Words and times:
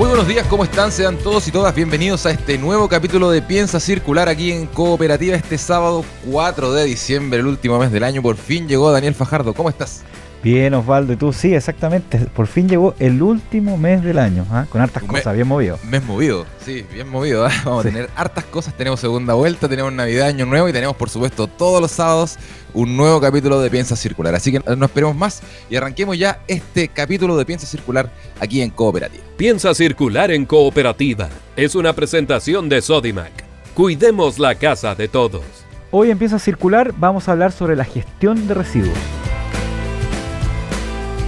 Muy 0.00 0.08
buenos 0.08 0.26
días, 0.26 0.46
¿cómo 0.46 0.64
están? 0.64 0.90
Sean 0.90 1.18
todos 1.18 1.46
y 1.46 1.50
todas 1.50 1.74
bienvenidos 1.74 2.24
a 2.24 2.30
este 2.30 2.56
nuevo 2.56 2.88
capítulo 2.88 3.30
de 3.30 3.42
Piensa 3.42 3.78
Circular 3.78 4.30
aquí 4.30 4.50
en 4.50 4.66
Cooperativa 4.66 5.36
este 5.36 5.58
sábado 5.58 6.06
4 6.30 6.72
de 6.72 6.84
diciembre, 6.84 7.40
el 7.40 7.46
último 7.46 7.78
mes 7.78 7.92
del 7.92 8.04
año. 8.04 8.22
Por 8.22 8.36
fin 8.36 8.66
llegó 8.66 8.90
Daniel 8.92 9.14
Fajardo, 9.14 9.52
¿cómo 9.52 9.68
estás? 9.68 10.02
Bien, 10.42 10.72
Osvaldo, 10.72 11.12
y 11.12 11.16
tú 11.16 11.34
sí, 11.34 11.54
exactamente. 11.54 12.18
Por 12.34 12.46
fin 12.46 12.66
llegó 12.66 12.94
el 12.98 13.20
último 13.20 13.76
mes 13.76 14.02
del 14.02 14.18
año, 14.18 14.46
¿ah? 14.50 14.64
con 14.70 14.80
hartas 14.80 15.02
cosas, 15.02 15.34
bien 15.34 15.46
movido. 15.46 15.78
Mes 15.84 16.02
movido, 16.02 16.46
sí, 16.64 16.86
bien 16.90 17.06
movido. 17.06 17.44
¿ah? 17.44 17.52
Vamos 17.66 17.84
a 17.84 17.88
tener 17.88 18.08
hartas 18.16 18.44
cosas. 18.44 18.72
Tenemos 18.74 19.00
segunda 19.00 19.34
vuelta, 19.34 19.68
tenemos 19.68 19.92
Navidad, 19.92 20.28
Año 20.28 20.46
Nuevo 20.46 20.66
y 20.70 20.72
tenemos, 20.72 20.96
por 20.96 21.10
supuesto, 21.10 21.46
todos 21.46 21.82
los 21.82 21.90
sábados 21.90 22.38
un 22.74 22.96
nuevo 22.96 23.20
capítulo 23.20 23.60
de 23.60 23.70
Piensa 23.70 23.96
Circular. 23.96 24.34
Así 24.34 24.52
que 24.52 24.60
no 24.76 24.84
esperemos 24.84 25.16
más 25.16 25.42
y 25.68 25.76
arranquemos 25.76 26.18
ya 26.18 26.42
este 26.48 26.88
capítulo 26.88 27.36
de 27.36 27.44
Piensa 27.44 27.66
Circular 27.66 28.10
aquí 28.40 28.62
en 28.62 28.70
Cooperativa. 28.70 29.24
Piensa 29.36 29.74
Circular 29.74 30.30
en 30.30 30.46
Cooperativa 30.46 31.28
es 31.56 31.74
una 31.74 31.92
presentación 31.92 32.68
de 32.68 32.80
Sodimac. 32.80 33.44
Cuidemos 33.74 34.38
la 34.38 34.54
casa 34.54 34.94
de 34.94 35.08
todos. 35.08 35.42
Hoy 35.90 36.10
en 36.10 36.18
Piensa 36.18 36.38
Circular 36.38 36.94
vamos 36.96 37.28
a 37.28 37.32
hablar 37.32 37.52
sobre 37.52 37.76
la 37.76 37.84
gestión 37.84 38.46
de 38.48 38.54
residuos. 38.54 38.96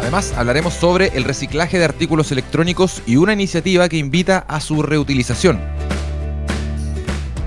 Además, 0.01 0.35
hablaremos 0.37 0.75
sobre 0.75 1.09
el 1.15 1.25
reciclaje 1.25 1.79
de 1.79 1.85
artículos 1.85 2.33
electrónicos 2.33 3.03
y 3.07 3.17
una 3.17 3.33
iniciativa 3.35 3.89
que 3.89 3.99
invita 3.99 4.39
a 4.39 4.61
su 4.61 4.83
reutilización. 4.83 5.61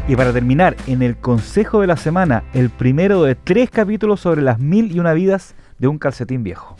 Y 0.08 0.16
para 0.16 0.32
terminar, 0.32 0.76
en 0.86 1.02
el 1.02 1.18
Consejo 1.18 1.82
de 1.82 1.88
la 1.88 1.98
Semana, 1.98 2.44
el 2.54 2.70
primero 2.70 3.24
de 3.24 3.34
tres 3.34 3.72
capítulos 3.72 4.20
sobre 4.20 4.44
las 4.44 4.60
mil 4.60 4.96
y 4.96 5.00
una 5.00 5.14
vidas 5.14 5.56
de 5.80 5.88
un 5.88 5.98
calcetín 5.98 6.44
viejo. 6.44 6.76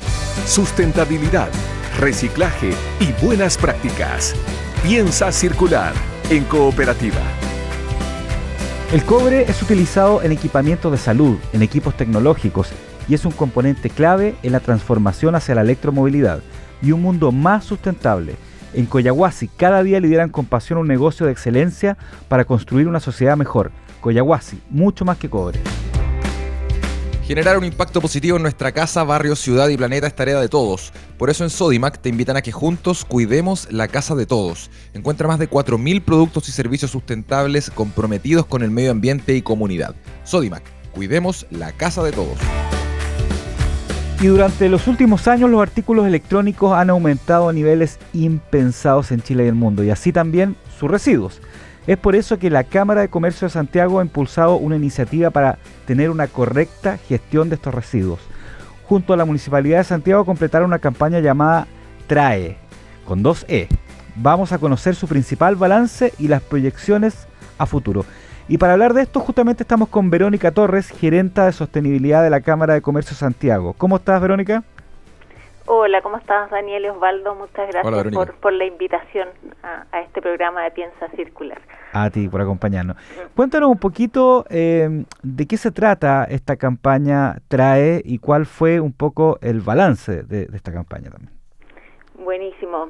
Sustentabilidad, 0.46 1.50
reciclaje 2.00 2.70
y 3.00 3.26
buenas 3.26 3.58
prácticas. 3.58 4.36
Piensa 4.84 5.32
circular 5.32 5.94
en 6.30 6.44
cooperativa. 6.44 7.20
El 8.94 9.04
cobre 9.04 9.42
es 9.50 9.60
utilizado 9.64 10.22
en 10.22 10.32
equipamientos 10.32 10.92
de 10.92 11.00
salud, 11.00 11.38
en 11.52 11.64
equipos 11.64 11.98
tecnológicos 11.98 12.70
y 13.10 13.16
es 13.16 13.26
un 13.26 13.32
componente 13.32 13.90
clave 13.90 14.36
en 14.44 14.52
la 14.52 14.60
transformación 14.60 15.34
hacia 15.34 15.56
la 15.56 15.62
electromovilidad 15.62 16.42
y 16.84 16.92
un 16.92 17.02
mundo 17.02 17.32
más 17.32 17.64
sustentable. 17.64 18.36
En 18.76 18.88
Coyahuasi 18.88 19.48
cada 19.48 19.84
día 19.84 20.02
lideran 20.02 20.30
con 20.30 20.46
pasión 20.46 20.80
un 20.80 20.88
negocio 20.88 21.26
de 21.26 21.32
excelencia 21.32 21.98
para 22.28 22.44
construir 22.44 22.90
una 22.90 23.00
sociedad 23.00 23.38
mejor. 23.38 23.72
Coyahuasi, 24.02 24.62
mucho 24.70 25.06
más 25.06 25.18
que 25.18 25.30
cobre. 25.30 25.62
Generar 27.24 27.58
un 27.58 27.64
impacto 27.64 28.02
positivo 28.02 28.36
en 28.36 28.44
nuestra 28.44 28.74
casa, 28.74 29.04
barrio, 29.04 29.36
ciudad 29.38 29.70
y 29.70 29.78
planeta 29.78 30.08
es 30.08 30.16
tarea 30.16 30.40
de 30.42 30.50
todos. 30.50 30.92
Por 31.18 31.30
eso 31.30 31.46
en 31.46 31.50
Sodimac 31.50 32.00
te 32.00 32.10
invitan 32.10 32.36
a 32.36 32.42
que 32.42 32.52
juntos 32.52 33.06
cuidemos 33.06 33.72
la 33.72 33.88
casa 33.88 34.14
de 34.14 34.26
todos. 34.26 34.70
Encuentra 34.94 35.28
más 35.28 35.40
de 35.40 35.50
4.000 35.50 36.04
productos 36.04 36.50
y 36.50 36.52
servicios 36.52 36.92
sustentables 36.92 37.72
comprometidos 37.72 38.46
con 38.46 38.62
el 38.62 38.72
medio 38.72 38.92
ambiente 38.92 39.36
y 39.36 39.42
comunidad. 39.42 39.96
Sodimac, 40.26 40.64
cuidemos 40.92 41.48
la 41.50 41.72
casa 41.72 42.04
de 42.04 42.12
todos. 42.12 42.38
Y 44.22 44.28
durante 44.28 44.70
los 44.70 44.88
últimos 44.88 45.28
años 45.28 45.50
los 45.50 45.62
artículos 45.62 46.08
electrónicos 46.08 46.74
han 46.74 46.90
aumentado 46.90 47.50
a 47.50 47.54
niveles 47.54 48.00
impensados 48.14 49.12
en 49.12 49.22
Chile 49.22 49.44
y 49.44 49.48
el 49.48 49.56
mundo, 49.56 49.84
y 49.84 49.92
así 49.92 50.12
también 50.14 50.56
sus 50.80 50.90
residuos. 50.90 51.42
Es 51.86 51.98
por 51.98 52.16
eso 52.16 52.40
que 52.40 52.50
la 52.50 52.64
Cámara 52.64 53.02
de 53.02 53.10
Comercio 53.10 53.48
de 53.48 53.54
Santiago 53.54 54.00
ha 54.00 54.04
impulsado 54.04 54.56
una 54.56 54.78
iniciativa 54.78 55.30
para 55.30 55.60
tener 55.86 56.10
una 56.10 56.28
correcta 56.28 56.98
gestión 56.98 57.50
de 57.50 57.56
estos 57.56 57.76
residuos. 57.76 58.20
Junto 58.86 59.14
a 59.14 59.18
la 59.18 59.26
Municipalidad 59.26 59.80
de 59.80 59.84
Santiago 59.84 60.26
completaron 60.26 60.70
una 60.70 60.80
campaña 60.80 61.20
llamada 61.20 61.68
TRAE, 62.08 62.58
con 63.06 63.22
dos 63.22 63.46
E. 63.48 63.68
Vamos 64.16 64.54
a 64.54 64.58
conocer 64.58 64.96
su 64.96 65.08
principal 65.08 65.58
balance 65.58 66.14
y 66.18 66.30
las 66.30 66.42
proyecciones 66.42 67.28
a 67.58 67.66
futuro. 67.66 68.06
Y 68.48 68.60
para 68.60 68.74
hablar 68.74 68.94
de 68.94 69.02
esto, 69.02 69.20
justamente 69.22 69.64
estamos 69.64 69.90
con 69.90 70.12
Verónica 70.12 70.52
Torres, 70.52 70.92
gerenta 70.92 71.48
de 71.48 71.52
sostenibilidad 71.52 72.22
de 72.22 72.30
la 72.30 72.42
Cámara 72.42 72.76
de 72.76 72.82
Comercio 72.84 73.16
Santiago. 73.16 73.74
¿Cómo 73.76 73.96
estás, 73.96 74.22
Verónica? 74.22 74.64
Hola, 75.66 76.04
¿cómo 76.04 76.18
estás, 76.18 76.52
Daniel 76.52 76.86
y 76.86 76.90
Osvaldo? 76.90 77.34
Muchas 77.34 77.68
gracias 77.70 78.36
por, 78.40 78.54
la 78.54 78.66
invitación 78.66 79.30
a, 79.64 80.00
este 80.02 80.22
programa 80.22 80.64
de 80.64 80.70
Piensa 80.70 81.08
Circular. 81.16 81.60
A 81.92 82.12
ti, 82.12 82.30
por 82.30 82.40
acompañarnos. 82.40 82.98
Cuéntanos 83.36 83.68
un 83.68 83.80
poquito 83.80 84.46
eh, 84.52 85.06
de 85.24 85.48
qué 85.48 85.58
se 85.58 85.72
trata 85.72 86.26
esta 86.26 86.56
campaña 86.56 87.38
TRAE 87.48 88.04
y 88.06 88.20
cuál 88.20 88.46
fue 88.46 88.80
un 88.80 88.94
poco 88.94 89.40
el 89.42 89.62
balance 89.62 90.22
de 90.22 90.50
esta 90.54 90.72
campaña 90.72 91.10
también. 91.10 91.34
Buenísimo 92.24 92.90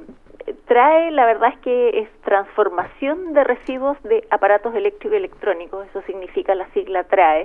trae, 0.66 1.12
la 1.12 1.26
verdad 1.26 1.50
es 1.54 1.60
que 1.60 2.00
es 2.00 2.10
transformación 2.22 3.34
de 3.34 3.44
residuos 3.44 4.02
de 4.04 4.26
aparatos 4.30 4.76
eléctricos 4.76 5.14
y 5.14 5.18
electrónicos, 5.18 5.88
eso 5.88 6.02
significa 6.04 6.56
la 6.56 6.68
sigla 6.70 7.04
TRAE. 7.04 7.44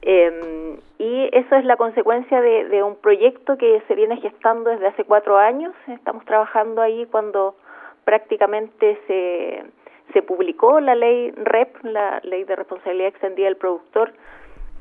Em, 0.00 0.78
y 0.98 1.28
eso 1.32 1.56
es 1.56 1.64
la 1.64 1.76
consecuencia 1.76 2.40
de, 2.40 2.82
un 2.82 2.96
proyecto 2.96 3.56
que 3.58 3.82
se 3.88 3.94
viene 3.94 4.16
gestando 4.18 4.70
desde 4.70 4.86
hace 4.86 5.04
cuatro 5.04 5.36
años. 5.36 5.74
Estamos 5.88 6.24
trabajando 6.24 6.80
ahí 6.80 7.06
cuando 7.10 7.56
prácticamente 8.04 8.98
se, 9.06 9.64
se 10.12 10.22
publicó 10.22 10.80
la 10.80 10.94
ley 10.94 11.32
REP, 11.32 11.82
la 11.82 12.20
ley 12.22 12.44
de 12.44 12.56
responsabilidad 12.56 13.08
extendida 13.08 13.46
del 13.46 13.56
productor. 13.56 14.12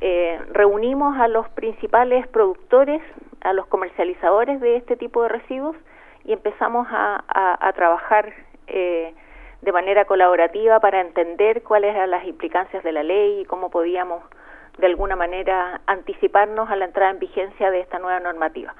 Eh, 0.01 0.39
reunimos 0.51 1.17
a 1.17 1.27
los 1.27 1.49
principales 1.49 2.27
productores, 2.27 3.01
a 3.41 3.53
los 3.53 3.65
comercializadores 3.65 4.61
de 4.61 4.77
este 4.77 4.95
tipo 4.95 5.23
de 5.23 5.29
residuos 5.29 5.75
y 6.27 6.33
empezamos 6.33 6.87
a, 6.91 7.73
trabajar 7.75 8.33
eh, 8.67 9.13
de 9.61 9.71
manera 9.71 10.05
colaborativa 10.05 10.79
para 10.79 10.99
entender 11.01 11.63
cuáles 11.63 11.95
eran 11.95 12.11
las 12.11 12.25
implicancias 12.25 12.83
de 12.83 12.91
la 12.91 13.01
ley 13.01 13.41
y 13.41 13.45
cómo 13.45 13.69
podíamos 13.69 14.21
de 14.77 14.87
alguna 14.87 15.15
manera 15.15 15.81
anticiparnos 15.87 16.69
a 16.69 16.75
la 16.75 16.85
entrada 16.85 17.11
en 17.11 17.19
vigencia 17.19 17.71
de 17.71 17.79
esta 17.79 17.97
nueva 17.97 18.19
normativa. 18.19 18.75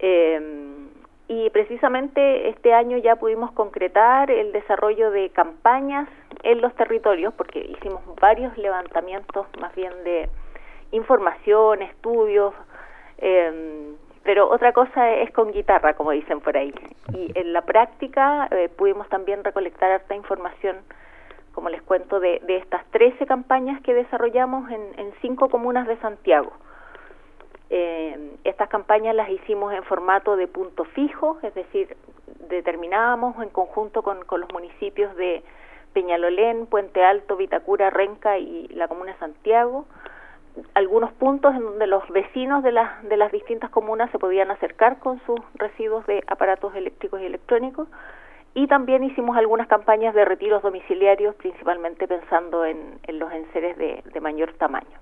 Eh, 0.00 0.88
y 1.28 1.48
precisamente 1.50 2.48
este 2.48 2.74
año 2.74 2.98
ya 2.98 3.16
pudimos 3.16 3.52
concretar 3.52 4.30
el 4.30 4.52
desarrollo 4.52 5.10
de 5.10 5.30
campañas 5.30 6.08
en 6.42 6.60
los 6.60 6.74
territorios, 6.74 7.32
porque 7.34 7.60
hicimos 7.60 8.02
varios 8.20 8.58
levantamientos 8.58 9.46
más 9.60 9.74
bien 9.74 9.92
de 10.02 10.28
información, 10.90 11.82
estudios, 11.82 12.52
eh, 13.18 13.94
pero 14.24 14.50
otra 14.50 14.72
cosa 14.72 15.12
es 15.12 15.30
con 15.32 15.52
guitarra, 15.52 15.94
como 15.94 16.10
dicen 16.10 16.40
por 16.40 16.56
ahí. 16.56 16.74
Y 17.12 17.30
en 17.38 17.52
la 17.52 17.62
práctica 17.62 18.48
eh, 18.50 18.70
pudimos 18.70 19.08
también 19.08 19.44
recolectar 19.44 19.90
harta 19.90 20.14
información, 20.14 20.78
como 21.52 21.68
les 21.68 21.82
cuento, 21.82 22.18
de, 22.20 22.40
de 22.46 22.56
estas 22.56 22.84
13 22.90 23.26
campañas 23.26 23.80
que 23.82 23.94
desarrollamos 23.94 24.70
en, 24.70 24.80
en 24.98 25.12
cinco 25.20 25.48
comunas 25.50 25.86
de 25.86 25.96
Santiago. 25.98 26.52
Eh, 27.70 28.36
estas 28.44 28.68
campañas 28.68 29.14
las 29.14 29.28
hicimos 29.28 29.72
en 29.74 29.82
formato 29.84 30.36
de 30.36 30.46
punto 30.48 30.84
fijo, 30.84 31.38
es 31.42 31.54
decir, 31.54 31.96
determinábamos 32.48 33.42
en 33.42 33.50
conjunto 33.50 34.02
con, 34.02 34.24
con 34.24 34.40
los 34.40 34.52
municipios 34.52 35.14
de 35.16 35.42
Peñalolén, 35.92 36.66
Puente 36.66 37.04
Alto, 37.04 37.36
Vitacura, 37.36 37.90
Renca 37.90 38.38
y 38.38 38.68
la 38.68 38.88
comuna 38.88 39.12
de 39.12 39.18
Santiago, 39.18 39.86
algunos 40.74 41.12
puntos 41.12 41.54
en 41.54 41.62
donde 41.62 41.86
los 41.86 42.08
vecinos 42.10 42.62
de 42.62 42.72
las, 42.72 43.02
de 43.08 43.16
las 43.16 43.32
distintas 43.32 43.70
comunas 43.70 44.10
se 44.10 44.18
podían 44.18 44.50
acercar 44.50 44.98
con 44.98 45.20
sus 45.26 45.40
residuos 45.54 46.06
de 46.06 46.22
aparatos 46.26 46.74
eléctricos 46.74 47.20
y 47.20 47.26
electrónicos 47.26 47.88
y 48.54 48.68
también 48.68 49.02
hicimos 49.02 49.36
algunas 49.36 49.66
campañas 49.66 50.14
de 50.14 50.24
retiros 50.24 50.62
domiciliarios, 50.62 51.34
principalmente 51.34 52.06
pensando 52.06 52.64
en, 52.64 53.00
los 53.08 53.32
enseres 53.32 53.76
de, 53.76 54.02
de 54.12 54.20
mayor 54.20 54.52
tamaño. 54.54 54.98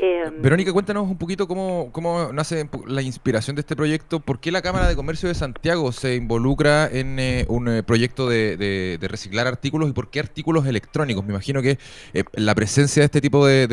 Em, 0.00 0.40
Verónica, 0.40 0.72
cuéntanos 0.72 1.08
un 1.08 1.18
poquito 1.18 1.48
cómo, 1.48 1.90
cómo 1.90 2.32
nace 2.32 2.68
la 2.86 3.02
inspiración 3.02 3.56
de 3.56 3.60
este 3.60 3.74
proyecto. 3.74 4.20
¿Por 4.20 4.38
qué 4.40 4.52
la 4.52 4.62
Cámara 4.62 4.86
de 4.86 4.94
Comercio 4.94 5.28
de 5.28 5.34
Santiago 5.34 5.90
se 5.90 6.14
involucra 6.14 6.86
en 6.86 7.18
eh, 7.18 7.46
un 7.48 7.68
eh, 7.68 7.82
proyecto 7.82 8.28
de, 8.28 8.96
reciclar 9.02 9.48
artículos 9.48 9.90
y 9.90 9.92
por 9.92 10.08
qué 10.08 10.20
artículos 10.20 10.66
electrónicos? 10.66 11.24
Me 11.24 11.32
imagino 11.32 11.62
que 11.62 11.78
eh, 12.14 12.22
la 12.34 12.54
presencia 12.54 13.00
de 13.00 13.06
este 13.06 13.20
tipo 13.20 13.44
de, 13.44 13.66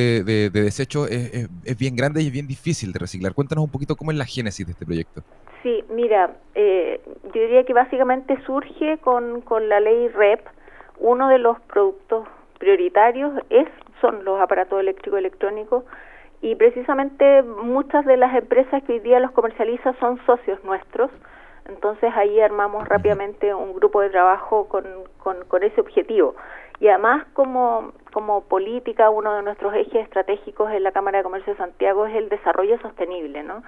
desechos 0.51 1.11
es, 1.11 1.77
bien 1.77 1.95
grande 1.95 2.23
y 2.23 2.27
es 2.27 2.33
bien 2.33 2.47
difícil 2.47 2.91
de 2.91 2.99
reciclar. 2.99 3.35
Cuéntanos 3.35 3.63
un 3.63 3.71
poquito 3.71 3.95
cómo 3.95 4.09
es 4.09 4.17
la 4.17 4.25
génesis 4.25 4.65
de 4.65 4.71
este 4.71 4.85
proyecto. 4.85 5.21
Sí, 5.61 5.83
mira, 5.91 6.35
yo 6.55 7.41
diría 7.41 7.63
que 7.65 7.73
básicamente 7.73 8.35
surge 8.45 8.97
con, 8.97 9.41
con 9.41 9.69
la 9.69 9.79
ley 9.79 10.07
REP. 10.07 10.39
Uno 10.99 11.27
de 11.27 11.37
los 11.37 11.59
productos 11.61 12.27
prioritarios 12.57 13.33
es 13.51 13.67
son 14.01 14.25
los 14.25 14.39
aparatos 14.39 14.79
eléctricos 14.79 15.19
electrónicos 15.19 15.83
Y 16.45 16.53
precisamente 16.53 17.41
muchas 17.41 18.05
de 18.05 18.17
las 18.17 18.35
empresas 18.35 18.83
que 18.83 18.93
hoy 18.93 18.99
día 18.99 19.19
los 19.19 19.31
comercializan 19.31 19.97
son 19.99 20.23
socios 20.27 20.63
nuestros, 20.63 21.09
entonces 21.67 22.13
ahí 22.15 22.39
armamos 22.39 22.87
rápidamente 22.87 23.51
un 23.55 23.73
grupo 23.73 23.99
de 24.01 24.11
trabajo 24.11 24.67
con, 24.67 24.85
con, 25.17 25.63
ese 25.63 25.81
objetivo. 25.81 26.35
Y 26.79 26.87
además 26.87 27.25
como, 27.33 27.93
como 28.13 28.41
política, 28.41 29.09
uno 29.09 29.33
de 29.33 29.41
nuestros 29.41 29.73
ejes 29.73 30.03
estratégicos 30.03 30.71
en 30.71 30.83
la 30.83 30.91
Cámara 30.91 31.17
de 31.17 31.23
Comercio 31.23 31.53
de 31.53 31.57
Santiago 31.57 32.05
es 32.05 32.15
el 32.15 32.29
desarrollo 32.29 32.79
sostenible, 32.79 33.41
¿no? 33.41 33.63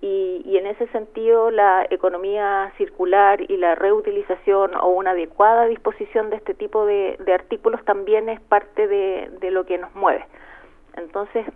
Y, 0.00 0.40
y, 0.46 0.56
en 0.56 0.68
ese 0.68 0.86
sentido 0.88 1.50
la 1.50 1.86
economía 1.90 2.72
circular 2.78 3.42
y 3.42 3.58
la 3.58 3.74
reutilización 3.74 4.74
o 4.76 4.88
una 4.88 5.10
adecuada 5.10 5.66
disposición 5.66 6.30
de 6.30 6.36
este 6.36 6.54
tipo 6.54 6.86
de, 6.86 7.18
de 7.22 7.34
artículos 7.34 7.84
también 7.84 8.30
es 8.30 8.40
parte 8.40 8.88
de, 8.88 9.30
de, 9.42 9.50
lo 9.50 9.66
que 9.66 9.76
nos 9.76 9.94
mueve. 9.94 10.24
Entonces, 10.96 11.46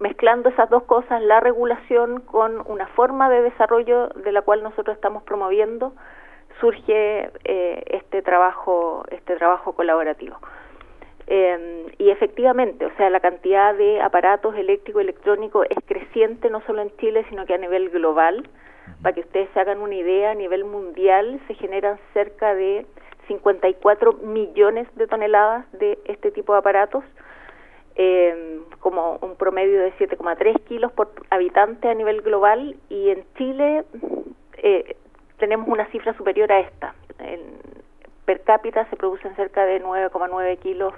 mezclando 0.00 0.48
esas 0.48 0.70
dos 0.70 0.84
cosas, 0.84 1.22
la 1.22 1.40
regulación 1.40 2.20
con 2.20 2.62
una 2.66 2.86
forma 2.88 3.28
de 3.30 3.42
desarrollo 3.42 4.08
de 4.08 4.32
la 4.32 4.42
cual 4.42 4.62
nosotros 4.62 4.96
estamos 4.96 5.22
promoviendo, 5.22 5.92
surge 6.60 7.30
eh, 7.44 7.82
este 7.86 8.22
trabajo, 8.22 9.04
este 9.10 9.36
trabajo 9.36 9.72
colaborativo. 9.72 10.38
Eh, 11.26 11.86
y 11.98 12.10
efectivamente, 12.10 12.86
o 12.86 12.96
sea, 12.96 13.10
la 13.10 13.20
cantidad 13.20 13.74
de 13.74 14.00
aparatos 14.00 14.56
eléctricos 14.56 15.02
y 15.02 15.04
electrónicos 15.04 15.66
es 15.68 15.78
creciente 15.84 16.48
no 16.48 16.62
solo 16.62 16.80
en 16.80 16.96
Chile, 16.96 17.26
sino 17.28 17.44
que 17.44 17.54
a 17.54 17.58
nivel 17.58 17.90
global. 17.90 18.48
Para 19.02 19.14
que 19.14 19.20
ustedes 19.20 19.50
se 19.52 19.60
hagan 19.60 19.82
una 19.82 19.94
idea, 19.94 20.30
a 20.30 20.34
nivel 20.34 20.64
mundial 20.64 21.38
se 21.46 21.54
generan 21.54 21.98
cerca 22.14 22.54
de 22.54 22.86
54 23.26 24.14
millones 24.14 24.88
de 24.96 25.06
toneladas 25.06 25.70
de 25.72 25.98
este 26.06 26.30
tipo 26.30 26.54
de 26.54 26.60
aparatos 26.60 27.04
eh, 27.98 28.60
como 28.78 29.18
un 29.22 29.34
promedio 29.34 29.80
de 29.80 29.92
7,3 29.94 30.62
kilos 30.64 30.92
por 30.92 31.10
habitante 31.30 31.88
a 31.88 31.94
nivel 31.94 32.22
global 32.22 32.76
y 32.88 33.10
en 33.10 33.24
Chile 33.36 33.84
eh, 34.58 34.96
tenemos 35.38 35.66
una 35.66 35.84
cifra 35.86 36.14
superior 36.14 36.50
a 36.52 36.60
esta. 36.60 36.94
En, 37.18 37.40
per 38.24 38.42
cápita 38.42 38.88
se 38.88 38.96
producen 38.96 39.34
cerca 39.34 39.64
de 39.64 39.82
9,9 39.82 40.58
kilos 40.58 40.94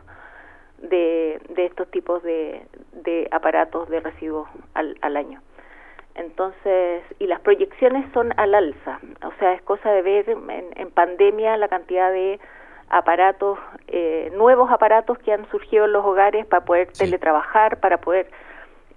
de, 0.78 1.40
de, 1.48 1.66
estos 1.66 1.90
tipos 1.90 2.22
de, 2.22 2.66
de 2.92 3.28
aparatos 3.30 3.88
de 3.88 4.00
residuos 4.00 4.48
al, 4.74 4.98
al 5.00 5.16
año. 5.16 5.40
Entonces, 6.16 7.02
y 7.18 7.26
las 7.28 7.40
proyecciones 7.40 8.04
son 8.12 8.34
al 8.36 8.54
alza, 8.54 9.00
o 9.24 9.32
sea, 9.38 9.54
es 9.54 9.62
cosa 9.62 9.90
de 9.90 10.02
ver 10.02 10.28
en, 10.28 10.66
en 10.76 10.90
pandemia 10.90 11.56
la 11.56 11.68
cantidad 11.68 12.12
de 12.12 12.40
aparatos, 12.90 13.58
eh, 13.86 14.30
nuevos 14.34 14.70
aparatos 14.70 15.18
que 15.18 15.32
han 15.32 15.48
surgido 15.50 15.84
en 15.84 15.92
los 15.92 16.04
hogares 16.04 16.44
para 16.46 16.64
poder 16.64 16.92
teletrabajar, 16.92 17.78
para 17.78 17.98
poder 18.00 18.28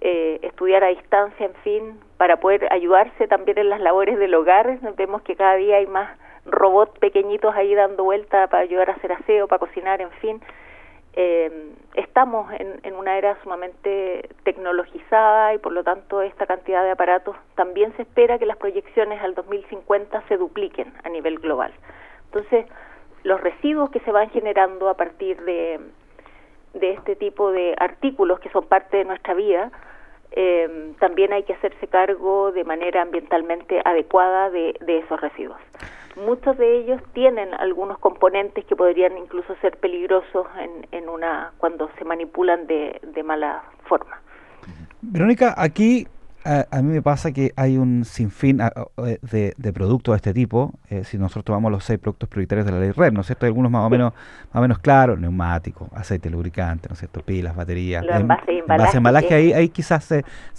eh, 0.00 0.40
estudiar 0.42 0.82
a 0.82 0.88
distancia, 0.88 1.46
en 1.46 1.54
fin, 1.62 2.00
para 2.18 2.38
poder 2.38 2.70
ayudarse 2.72 3.28
también 3.28 3.58
en 3.58 3.70
las 3.70 3.80
labores 3.80 4.18
del 4.18 4.34
hogar. 4.34 4.78
Vemos 4.96 5.22
que 5.22 5.36
cada 5.36 5.54
día 5.54 5.76
hay 5.76 5.86
más 5.86 6.10
robots 6.44 6.98
pequeñitos 6.98 7.54
ahí 7.54 7.74
dando 7.74 8.04
vuelta 8.04 8.48
para 8.48 8.64
ayudar 8.64 8.90
a 8.90 8.94
hacer 8.94 9.12
aseo, 9.12 9.46
para 9.46 9.60
cocinar, 9.60 10.00
en 10.00 10.10
fin. 10.10 10.42
Eh, 11.16 11.72
estamos 11.94 12.52
en, 12.52 12.80
en, 12.82 12.94
una 12.96 13.16
era 13.16 13.40
sumamente 13.44 14.28
tecnologizada 14.42 15.54
y 15.54 15.58
por 15.58 15.70
lo 15.70 15.84
tanto 15.84 16.22
esta 16.22 16.44
cantidad 16.44 16.82
de 16.82 16.90
aparatos 16.90 17.36
también 17.54 17.94
se 17.94 18.02
espera 18.02 18.36
que 18.40 18.46
las 18.46 18.56
proyecciones 18.56 19.22
al 19.22 19.36
2050 19.36 20.24
se 20.26 20.36
dupliquen 20.36 20.92
a 21.04 21.08
nivel 21.08 21.38
global. 21.38 21.72
Entonces, 22.26 22.66
los 23.24 23.40
residuos 23.40 23.90
que 23.90 24.00
se 24.00 24.12
van 24.12 24.30
generando 24.30 24.88
a 24.88 24.94
partir 24.94 25.40
de, 25.42 25.80
de 26.74 26.92
este 26.92 27.16
tipo 27.16 27.50
de 27.50 27.74
artículos 27.78 28.38
que 28.38 28.50
son 28.50 28.66
parte 28.66 28.98
de 28.98 29.04
nuestra 29.04 29.34
vida, 29.34 29.72
eh, 30.32 30.92
también 30.98 31.32
hay 31.32 31.44
que 31.44 31.54
hacerse 31.54 31.86
cargo 31.86 32.52
de 32.52 32.64
manera 32.64 33.02
ambientalmente 33.02 33.80
adecuada 33.84 34.50
de, 34.50 34.74
de, 34.80 34.98
esos 34.98 35.20
residuos. 35.20 35.58
Muchos 36.16 36.58
de 36.58 36.78
ellos 36.78 37.00
tienen 37.12 37.54
algunos 37.54 37.98
componentes 37.98 38.64
que 38.66 38.76
podrían 38.76 39.16
incluso 39.16 39.54
ser 39.56 39.76
peligrosos 39.78 40.46
en, 40.58 40.86
en 40.92 41.08
una 41.08 41.52
cuando 41.58 41.88
se 41.98 42.04
manipulan 42.04 42.66
de, 42.66 43.00
de 43.02 43.22
mala 43.22 43.62
forma. 43.84 44.20
Verónica, 45.02 45.54
aquí 45.56 46.06
a, 46.44 46.82
mí 46.82 46.92
me 46.92 47.02
pasa 47.02 47.32
que 47.32 47.52
hay 47.56 47.76
un 47.78 48.04
sinfín 48.04 48.58
de, 48.58 49.54
de, 49.56 49.72
productos 49.72 50.12
de 50.12 50.16
este 50.16 50.34
tipo, 50.34 50.74
eh, 50.90 51.02
si 51.04 51.16
nosotros 51.16 51.44
tomamos 51.44 51.72
los 51.72 51.84
seis 51.84 51.98
productos 51.98 52.28
prioritarios 52.28 52.66
de 52.66 52.72
la 52.72 52.80
ley 52.80 52.90
RED, 52.90 53.12
¿no 53.12 53.22
es 53.22 53.26
cierto? 53.26 53.46
Hay 53.46 53.48
algunos 53.48 53.70
más 53.70 53.86
o 53.86 53.90
menos 53.90 54.12
más 54.52 54.56
o 54.56 54.60
menos 54.60 54.78
claros, 54.78 55.18
neumáticos, 55.18 55.88
aceite 55.94 56.28
lubricante, 56.30 56.88
¿no 56.88 56.92
es 56.92 56.98
cierto? 56.98 57.22
Pilas, 57.22 57.56
baterías. 57.56 58.04
en 58.08 58.28
base 58.28 58.96
embalaje, 58.96 59.34
ahí, 59.34 59.52
ahí 59.52 59.68
quizás 59.70 60.08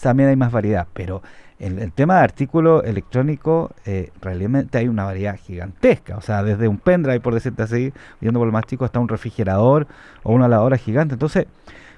también 0.01 0.29
hay 0.29 0.35
más 0.35 0.51
variedad, 0.51 0.87
pero 0.93 1.21
el, 1.59 1.79
el 1.79 1.91
tema 1.93 2.17
de 2.17 2.23
artículos 2.23 2.83
electrónicos, 2.83 3.71
eh, 3.85 4.11
realmente 4.21 4.77
hay 4.77 4.88
una 4.88 5.05
variedad 5.05 5.38
gigantesca, 5.38 6.17
o 6.17 6.21
sea, 6.21 6.43
desde 6.43 6.67
un 6.67 6.77
pendrive, 6.77 7.21
por 7.21 7.33
decirte 7.33 7.63
así, 7.63 7.93
yendo 8.19 8.39
por 8.39 8.47
el 8.47 8.51
más 8.51 8.65
chico, 8.65 8.83
hasta 8.85 8.99
un 8.99 9.07
refrigerador 9.07 9.88
o 10.23 10.33
una 10.33 10.47
lavadora 10.47 10.77
gigante. 10.77 11.13
Entonces, 11.13 11.47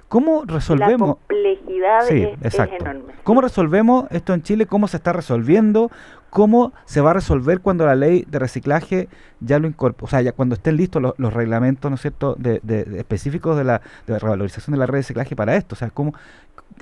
¿Cómo 0.07 0.44
resolvemos? 0.45 1.09
La 1.09 1.15
complejidad 1.15 2.00
sí, 2.07 2.30
es, 2.42 2.56
enorme. 2.57 3.13
¿Cómo 3.24 3.42
resolvemos 3.42 4.06
esto 4.09 4.33
en 4.33 4.42
Chile? 4.42 4.65
¿Cómo 4.65 4.88
se 4.88 4.98
está 4.98 5.12
resolviendo? 5.12 5.92
¿Cómo 6.30 6.71
se 6.86 7.01
va 7.01 7.12
a 7.12 7.13
resolver 7.13 7.59
cuando 7.59 7.86
la 7.86 7.95
ley 7.95 8.25
de 8.27 8.39
reciclaje 8.39 9.09
ya 9.39 9.59
lo 9.59 9.68
incorpora? 9.68 10.06
O 10.06 10.09
sea, 10.09 10.21
ya 10.21 10.31
cuando 10.31 10.56
estén 10.56 10.77
listos 10.77 11.01
los, 11.18 11.33
reglamentos, 11.33 11.92
¿no 11.92 11.95
es 11.95 12.01
cierto?, 12.01 12.36
de, 12.36 12.62
específicos 12.98 13.57
de 13.57 13.65
la 13.65 13.81
de 14.06 14.18
revalorización 14.18 14.74
de 14.74 14.80
la 14.80 14.86
red 14.86 14.94
de 14.94 15.00
reciclaje 15.00 15.36
para 15.36 15.56
esto. 15.56 15.75
O 15.75 15.77
sea, 15.77 15.89
¿cómo, 15.89 16.13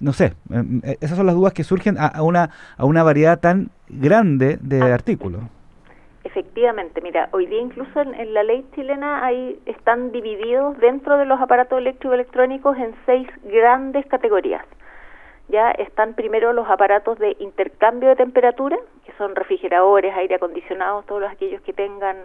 no 0.01 0.13
sé, 0.13 0.33
em, 0.51 0.81
em, 0.83 0.95
esas 1.01 1.18
son 1.18 1.25
las 1.25 1.36
dudas 1.36 1.54
que 1.54 1.63
surgen 1.63 1.98
a, 2.00 2.22
una, 2.22 2.51
a 2.77 2.86
una 2.86 3.04
variedad 3.04 3.39
tan 3.39 3.69
grande 3.89 4.60
de 4.62 4.81
ah, 4.81 4.94
artículos. 4.94 5.44
Efectivamente, 6.25 7.01
mira, 7.01 7.30
hoy 7.33 7.45
día 7.45 7.62
incluso 7.62 8.01
en, 8.01 8.33
la 8.33 8.42
ley 8.42 8.66
chilena 8.74 9.24
hay, 9.24 9.62
están 9.68 10.12
divididos 10.12 10.75
dentro 10.80 11.19
de 11.19 11.25
los 11.25 11.39
aparatos 11.39 11.77
eléctricos 11.77 12.16
electrónicos 12.16 12.75
en 12.80 12.95
seis 13.06 13.27
grandes 13.44 14.07
categorías. 14.07 14.66
Ya 15.50 15.69
están 15.69 16.16
primero 16.16 16.51
los 16.51 16.68
aparatos 16.68 17.19
de 17.19 17.38
intercambio 17.39 18.10
de 18.10 18.16
temperatura, 18.16 18.75
que 19.06 19.12
son 19.19 19.36
refrigeradores, 19.36 20.16
aire 20.16 20.36
acondicionado, 20.36 21.04
todos 21.04 21.30
aquellos 21.30 21.62
que 21.62 21.74
tengan 21.74 22.18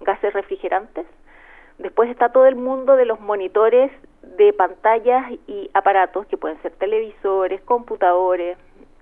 gases 0.00 0.32
refrigerantes. 0.32 1.04
Después 1.76 2.08
está 2.08 2.30
todo 2.30 2.46
el 2.46 2.56
mundo 2.56 2.96
de 2.96 3.04
los 3.04 3.20
monitores 3.20 3.92
de 4.22 4.54
pantallas 4.54 5.30
y 5.46 5.70
aparatos, 5.74 6.24
que 6.26 6.38
pueden 6.38 6.60
ser 6.62 6.72
televisores, 6.72 7.60
computadores, 7.60 8.56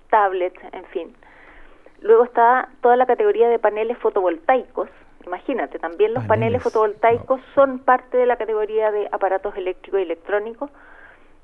tablets, 0.09 0.61
en 0.73 0.83
fin. 0.87 1.15
Luego 2.01 2.23
está 2.23 2.69
toda 2.81 2.95
la 2.95 3.05
categoría 3.05 3.47
de 3.47 3.59
paneles 3.59 3.97
fotovoltaicos. 3.99 4.89
Imagínate, 5.25 5.77
también 5.77 6.15
los 6.15 6.23
paneles, 6.25 6.63
fotovoltaicos 6.63 7.39
son 7.53 7.77
parte 7.77 8.17
de 8.17 8.25
la 8.25 8.37
categoría 8.37 8.91
de 8.91 9.07
aparatos 9.11 9.55
eléctricos 9.55 9.99
y 9.99 10.03
electrónicos, 10.03 10.71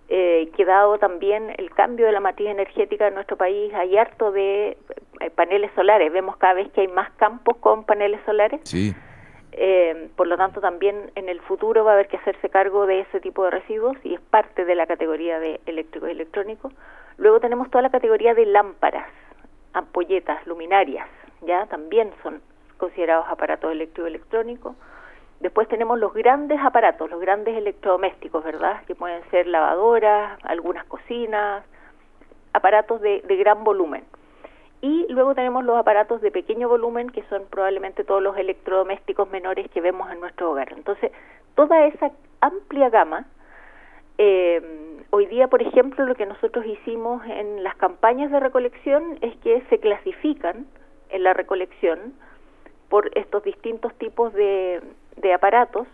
eh, 0.10 0.50
que 0.58 0.66
dado 0.66 0.98
también 0.98 1.54
el 1.58 1.70
cambio 1.70 2.08
de 2.08 2.12
la 2.12 2.20
matriz 2.20 2.50
energética 2.50 3.08
en 3.08 3.14
nuestro 3.14 3.38
país, 3.38 3.72
hay 3.76 3.98
harto 3.98 4.32
de 4.32 4.78
eh, 5.20 5.30
paneles 5.30 5.70
solares. 5.76 6.12
Vemos 6.12 6.38
cada 6.38 6.56
vez 6.56 6.72
que 6.72 6.82
hay 6.82 6.88
más 6.88 7.12
campos 7.18 7.58
con 7.58 7.84
paneles 7.84 8.20
solares. 8.26 8.62
Sí. 8.64 8.96
Eh, 9.52 10.10
por 10.16 10.26
lo 10.26 10.38
tanto, 10.38 10.60
también 10.60 11.12
en 11.14 11.30
el 11.30 11.40
futuro 11.42 11.84
va 11.84 11.92
a 11.92 11.94
haber 11.94 12.08
que 12.08 12.18
hacerse 12.18 12.50
cargo 12.50 12.88
de 12.88 13.02
ese 13.02 13.20
tipo 13.20 13.44
de 13.44 13.52
residuos 13.52 13.96
y 14.04 14.16
es 14.16 14.22
parte 14.22 14.66
de 14.66 14.74
la 14.74 14.88
categoría 14.88 15.40
de 15.40 15.60
eléctrico 15.68 16.08
y 16.08 16.12
electrónico. 16.12 16.72
Luego 17.18 17.40
tenemos 17.40 17.70
toda 17.70 17.84
la 17.84 17.92
categoría 17.92 18.34
de 18.34 18.48
lámparas 18.48 19.08
ampolletas, 19.78 20.46
luminarias, 20.48 21.08
ya 21.42 21.66
también 21.68 22.12
son 22.24 22.42
considerados 22.78 23.26
aparatos 23.30 23.72
electroelectrónicos. 23.72 24.76
Después 25.40 25.68
tenemos 25.68 26.00
los 26.00 26.14
grandes 26.14 26.60
aparatos, 26.60 27.10
los 27.12 27.22
grandes 27.22 27.56
electrodomésticos, 27.56 28.44
¿verdad? 28.44 28.84
Que 28.86 28.96
pueden 28.96 29.22
ser 29.30 29.48
lavadoras, 29.48 30.40
algunas 30.44 30.86
cocinas, 30.86 31.64
aparatos 32.54 33.02
de, 33.02 33.22
de 33.22 33.36
gran 33.36 33.64
volumen. 33.64 34.04
Y 34.82 35.06
luego 35.10 35.36
tenemos 35.36 35.64
los 35.64 35.78
aparatos 35.78 36.22
de 36.22 36.32
pequeño 36.32 36.70
volumen, 36.70 37.10
que 37.10 37.24
son 37.24 37.46
probablemente 37.50 38.04
todos 38.04 38.22
los 38.22 38.38
electrodomésticos 38.38 39.30
menores 39.30 39.70
que 39.72 39.82
vemos 39.82 40.12
en 40.12 40.20
nuestro 40.20 40.52
hogar. 40.52 40.74
Entonces, 40.74 41.12
toda 41.56 41.86
esa 41.86 42.12
amplia 42.42 42.90
gama 42.90 43.26
eh, 44.18 44.87
hoy 45.12 45.26
día, 45.28 45.48
por 45.48 45.62
ejemplo, 45.62 46.06
lo 46.06 46.16
que 46.16 46.26
nosotros 46.26 46.66
hicimos 46.66 47.24
en 47.26 47.64
las 47.64 47.76
campañas 47.76 48.32
de 48.32 48.40
recolección 48.40 49.18
es 49.22 49.36
que 49.38 49.62
se 49.70 49.80
clasifican 49.80 50.68
en 51.10 51.24
la 51.24 51.34
recolección 51.34 52.14
por 52.90 53.12
estos 53.18 53.44
distintos 53.44 53.94
tipos 53.96 54.34
de, 54.34 54.82
aparatos 55.34 55.88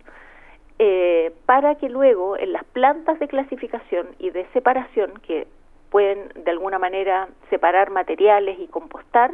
eh, 0.79 1.33
para 1.45 1.75
que 1.75 1.89
luego 1.89 2.37
en 2.37 2.53
las 2.53 2.63
plantas 2.65 3.19
de 3.19 3.27
clasificación 3.27 4.07
y 4.19 4.29
de 4.29 4.45
separación 4.53 5.13
que 5.25 5.47
pueden 5.89 6.29
de 6.35 6.51
alguna 6.51 6.79
manera 6.79 7.29
separar 7.49 7.89
materiales 7.91 8.59
y 8.59 8.67
compostar, 8.67 9.31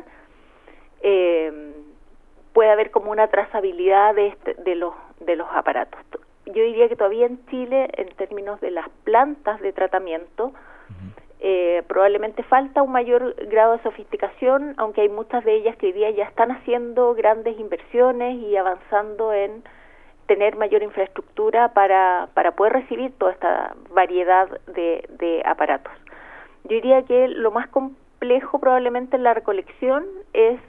eh, 1.02 1.74
pueda 2.54 2.74
haber 2.74 2.92
como 2.92 3.12
una 3.12 3.28
trazabilidad 3.28 4.16
de, 4.16 4.28
este, 4.28 4.54
de, 4.56 4.76
los, 4.76 4.94
de 5.22 5.36
los 5.36 5.48
aparatos 5.52 6.00
yo 6.54 6.64
diría 6.64 6.90
que 6.90 6.96
todavía 6.96 7.26
en 7.26 7.46
Chile, 7.48 7.90
en 7.94 8.10
términos 8.16 8.60
de 8.62 8.72
las 8.72 8.90
plantas 9.04 9.60
de 9.62 9.74
tratamiento, 9.74 10.54
eh, 11.40 11.84
probablemente 11.88 12.44
falta 12.44 12.82
un 12.82 12.92
mayor 12.92 13.36
grado 13.48 13.78
de 13.78 13.84
sofisticación, 13.84 14.74
aunque 14.78 15.02
hay 15.02 15.10
muchas 15.10 15.44
de 15.46 15.54
ellas 15.56 15.76
que 15.78 15.88
hoy 15.88 15.94
día 15.94 16.10
ya 16.12 16.26
están 16.26 16.52
haciendo 16.52 17.14
grandes 17.14 17.58
inversiones 17.60 18.36
y 18.42 18.58
avanzando 18.58 19.32
en 19.34 19.64
tener 20.28 20.58
mayor 20.58 20.84
infraestructura 20.84 21.74
para, 21.74 22.30
para 22.34 22.52
poder 22.52 22.74
recibir 22.74 23.12
toda 23.18 23.32
esta 23.32 23.76
variedad 23.92 24.48
de, 24.68 25.08
de 25.18 25.42
aparatos. 25.46 25.94
Yo 26.66 26.76
diría 26.76 27.04
que 27.04 27.28
lo 27.28 27.52
más 27.52 27.68
complejo 27.70 28.60
probablemente 28.60 29.16
en 29.16 29.24
la 29.24 29.34
recolección 29.34 30.06
es 30.34 30.60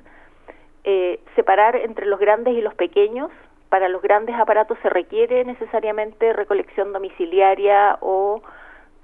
eh, 0.84 1.20
separar 1.36 1.76
entre 1.76 2.06
los 2.06 2.18
grandes 2.18 2.54
y 2.54 2.62
los 2.62 2.74
pequeños. 2.74 3.30
Para 3.70 3.88
los 3.88 4.02
grandes 4.02 4.36
aparatos 4.36 4.78
se 4.82 4.90
requiere 4.90 5.44
necesariamente 5.44 6.32
recolección 6.32 6.92
domiciliaria 6.92 7.96
o 8.00 8.42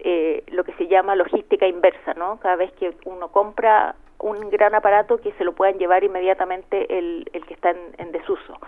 eh, 0.00 0.44
lo 0.48 0.64
que 0.64 0.72
se 0.74 0.88
llama 0.88 1.16
logística 1.16 1.66
inversa, 1.66 2.14
¿no? 2.14 2.38
Cada 2.40 2.56
vez 2.56 2.72
que 2.72 2.94
uno 3.04 3.28
compra 3.28 3.94
un 4.18 4.50
gran 4.50 4.74
aparato 4.74 5.18
que 5.18 5.32
se 5.32 5.44
lo 5.44 5.54
puedan 5.54 5.78
llevar 5.78 6.04
inmediatamente 6.04 6.98
el, 6.98 7.30
el 7.32 7.46
que 7.46 7.54
está 7.54 7.70
en, 7.70 8.12
desuso. 8.12 8.58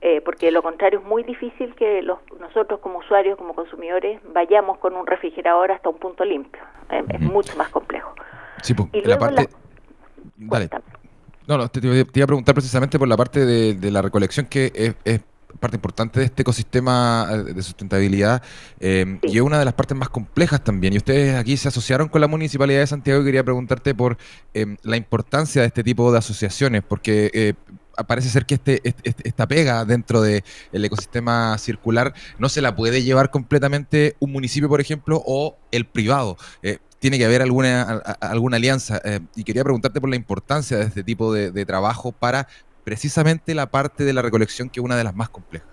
Eh, 0.00 0.20
porque 0.20 0.50
lo 0.50 0.62
contrario 0.62 0.98
es 0.98 1.04
muy 1.04 1.22
difícil 1.22 1.74
que 1.74 2.02
los, 2.02 2.18
nosotros 2.38 2.80
como 2.80 2.98
usuarios, 2.98 3.38
como 3.38 3.54
consumidores, 3.54 4.20
vayamos 4.32 4.78
con 4.78 4.96
un 4.96 5.06
refrigerador 5.06 5.72
hasta 5.72 5.88
un 5.88 5.98
punto 5.98 6.24
limpio. 6.24 6.62
Eh, 6.90 7.04
es 7.08 7.20
mucho 7.20 7.56
más 7.56 7.68
complejo. 7.68 8.14
Sí, 8.62 8.74
pues, 8.74 8.88
la 9.06 9.18
parte... 9.18 9.48
No, 11.46 11.58
no, 11.58 11.68
te, 11.68 11.86
iba 11.86 12.00
a 12.00 12.26
preguntar 12.26 12.54
precisamente 12.54 12.98
por 12.98 13.06
la 13.06 13.16
parte 13.16 13.44
de, 13.44 13.90
la 13.90 14.00
recolección 14.00 14.46
que 14.46 14.72
es, 14.74 14.94
es 15.04 15.20
parte 15.58 15.76
importante 15.76 16.20
de 16.20 16.26
este 16.26 16.42
ecosistema 16.42 17.28
eh, 17.30 17.54
de 17.54 17.62
sustentabilidad 17.62 18.42
eh, 18.80 19.18
y 19.22 19.36
es 19.36 19.42
una 19.42 19.58
de 19.58 19.64
las 19.64 19.74
partes 19.74 19.96
más 19.96 20.08
complejas 20.08 20.62
también. 20.62 20.94
Y 20.94 20.98
ustedes 20.98 21.36
aquí 21.36 21.56
se 21.56 21.68
asociaron 21.68 22.08
con 22.08 22.20
la 22.20 22.28
Municipalidad 22.28 22.80
de 22.80 22.86
Santiago 22.86 23.22
y 23.22 23.24
quería 23.24 23.44
preguntarte 23.44 23.94
por 23.94 24.16
eh, 24.54 24.76
la 24.82 24.96
importancia 24.96 25.62
de 25.62 25.68
este 25.68 25.84
tipo 25.84 26.10
de 26.12 26.18
asociaciones, 26.18 26.82
porque 26.86 27.54
parece 28.08 28.28
ser 28.28 28.44
que 28.44 28.54
este, 28.54 28.80
este, 28.82 29.28
esta 29.28 29.46
pega 29.46 29.84
dentro 29.84 30.20
del 30.20 30.42
ecosistema 30.72 31.56
circular 31.58 32.12
no 32.38 32.48
se 32.48 32.60
la 32.60 32.74
puede 32.74 33.02
llevar 33.02 33.30
completamente 33.30 34.16
un 34.18 34.32
municipio, 34.32 34.68
por 34.68 34.80
ejemplo, 34.80 35.22
o 35.24 35.56
el 35.70 35.84
privado. 35.86 36.36
Tiene 37.04 37.18
que 37.18 37.26
haber 37.26 37.42
alguna, 37.42 38.00
alguna 38.20 38.56
alianza. 38.56 38.98
y 39.36 39.44
quería 39.44 39.62
preguntarte 39.62 40.00
por 40.00 40.08
la 40.08 40.16
importancia 40.16 40.78
de 40.78 40.84
este 40.84 41.04
tipo 41.04 41.34
de 41.34 41.66
trabajo 41.66 42.12
para 42.12 42.46
precisamente 42.84 43.54
la 43.54 43.66
parte 43.66 44.04
de 44.04 44.12
la 44.14 44.22
recolección 44.22 44.70
que 44.70 44.80
es 44.80 44.84
una 44.84 44.96
de 44.96 45.04
las 45.04 45.14
más 45.14 45.28
complejas. 45.28 45.68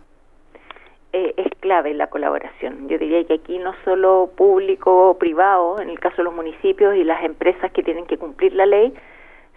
Eh, 1.13 1.33
es 1.35 1.47
clave 1.59 1.93
la 1.93 2.07
colaboración. 2.07 2.87
Yo 2.87 2.97
diría 2.97 3.23
que 3.25 3.33
aquí 3.33 3.59
no 3.59 3.73
solo 3.83 4.31
público 4.35 5.09
o 5.09 5.17
privado, 5.17 5.81
en 5.81 5.89
el 5.89 5.99
caso 5.99 6.17
de 6.17 6.23
los 6.23 6.33
municipios 6.33 6.95
y 6.95 7.03
las 7.03 7.21
empresas 7.23 7.69
que 7.73 7.83
tienen 7.83 8.05
que 8.05 8.17
cumplir 8.17 8.53
la 8.53 8.65
ley, 8.65 8.93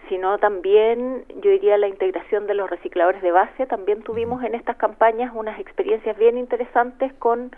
sino 0.09 0.37
también, 0.37 1.23
yo 1.41 1.49
diría, 1.49 1.77
la 1.77 1.87
integración 1.87 2.45
de 2.45 2.55
los 2.55 2.69
recicladores 2.69 3.21
de 3.21 3.31
base. 3.31 3.65
También 3.67 4.03
tuvimos 4.03 4.43
en 4.43 4.53
estas 4.53 4.75
campañas 4.75 5.31
unas 5.33 5.57
experiencias 5.59 6.17
bien 6.17 6.37
interesantes 6.37 7.13
con 7.13 7.55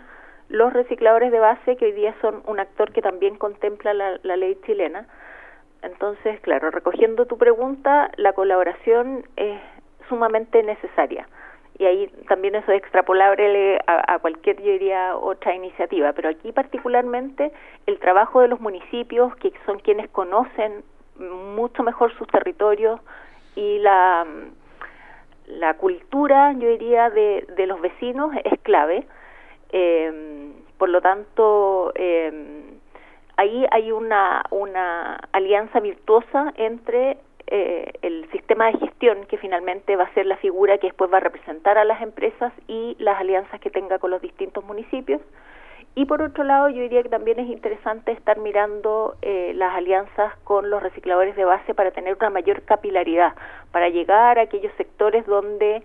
los 0.48 0.72
recicladores 0.72 1.30
de 1.30 1.40
base, 1.40 1.76
que 1.76 1.86
hoy 1.86 1.92
día 1.92 2.14
son 2.20 2.42
un 2.46 2.58
actor 2.60 2.92
que 2.92 3.02
también 3.02 3.36
contempla 3.36 3.92
la, 3.94 4.36
ley 4.36 4.58
chilena. 4.64 5.06
Entonces, 5.82 6.40
claro, 6.40 6.70
recogiendo 6.70 7.26
tu 7.26 7.38
pregunta, 7.38 8.10
la 8.16 8.32
colaboración 8.32 9.24
es 9.36 9.60
sumamente 10.08 10.62
necesaria. 10.62 11.28
Y 11.78 11.84
ahí 11.84 12.08
también 12.26 12.56
eso 12.56 12.72
es 12.72 12.78
extrapolable 12.78 13.78
a, 13.86 14.18
cualquier, 14.18 14.60
yo 14.60 14.72
diría, 14.72 15.14
otra 15.16 15.54
iniciativa. 15.54 16.12
Pero 16.12 16.30
aquí 16.30 16.50
particularmente 16.50 17.52
el 17.86 18.00
trabajo 18.00 18.40
de 18.40 18.48
los 18.48 18.58
municipios, 18.58 19.36
que 19.36 19.52
son 19.64 19.78
quienes 19.78 20.08
conocen 20.10 20.82
mucho 21.18 21.84
mejor 21.84 22.12
sus 22.16 22.26
territorios 22.28 23.00
y 23.54 23.78
la, 23.78 24.26
la 25.46 25.74
cultura, 25.74 26.52
yo 26.52 26.68
diría, 26.68 27.10
de, 27.10 27.46
de 27.56 27.66
los 27.66 27.80
vecinos 27.80 28.32
es 28.44 28.58
clave. 28.62 29.06
Eh, 29.70 30.52
por 30.78 30.88
lo 30.88 31.00
tanto, 31.00 31.92
eh, 31.94 32.32
ahí 33.36 33.66
hay 33.70 33.92
una, 33.92 34.44
una 34.50 35.16
alianza 35.32 35.80
virtuosa 35.80 36.52
entre 36.56 37.18
eh, 37.50 37.92
el 38.02 38.30
sistema 38.30 38.66
de 38.66 38.78
gestión 38.78 39.24
que 39.26 39.38
finalmente 39.38 39.96
va 39.96 40.04
a 40.04 40.12
ser 40.12 40.26
la 40.26 40.36
figura 40.36 40.76
que 40.76 40.88
después 40.88 41.10
va 41.10 41.16
a 41.16 41.20
representar 41.20 41.78
a 41.78 41.84
las 41.84 42.02
empresas 42.02 42.52
y 42.66 42.94
las 42.98 43.18
alianzas 43.18 43.58
que 43.60 43.70
tenga 43.70 43.98
con 43.98 44.10
los 44.10 44.20
distintos 44.20 44.64
municipios. 44.64 45.22
Y 45.94 46.04
por 46.04 46.20
otro 46.20 46.44
lado, 46.44 46.68
yo 46.68 46.82
diría 46.82 47.02
que 47.02 47.08
también 47.08 47.40
es 47.40 47.48
interesante 47.48 48.12
estar 48.12 48.38
mirando 48.38 49.16
eh, 49.22 49.52
las 49.54 49.74
alianzas 49.74 50.36
con 50.44 50.68
los 50.68 50.82
recicladores 50.82 51.34
de 51.36 51.44
base 51.44 51.74
para 51.74 51.90
tener 51.90 52.16
una 52.20 52.30
mayor 52.30 52.62
capilaridad, 52.62 53.34
para 53.72 53.88
llegar 53.88 54.38
a 54.38 54.42
aquellos 54.42 54.72
sectores 54.76 55.24
donde 55.26 55.82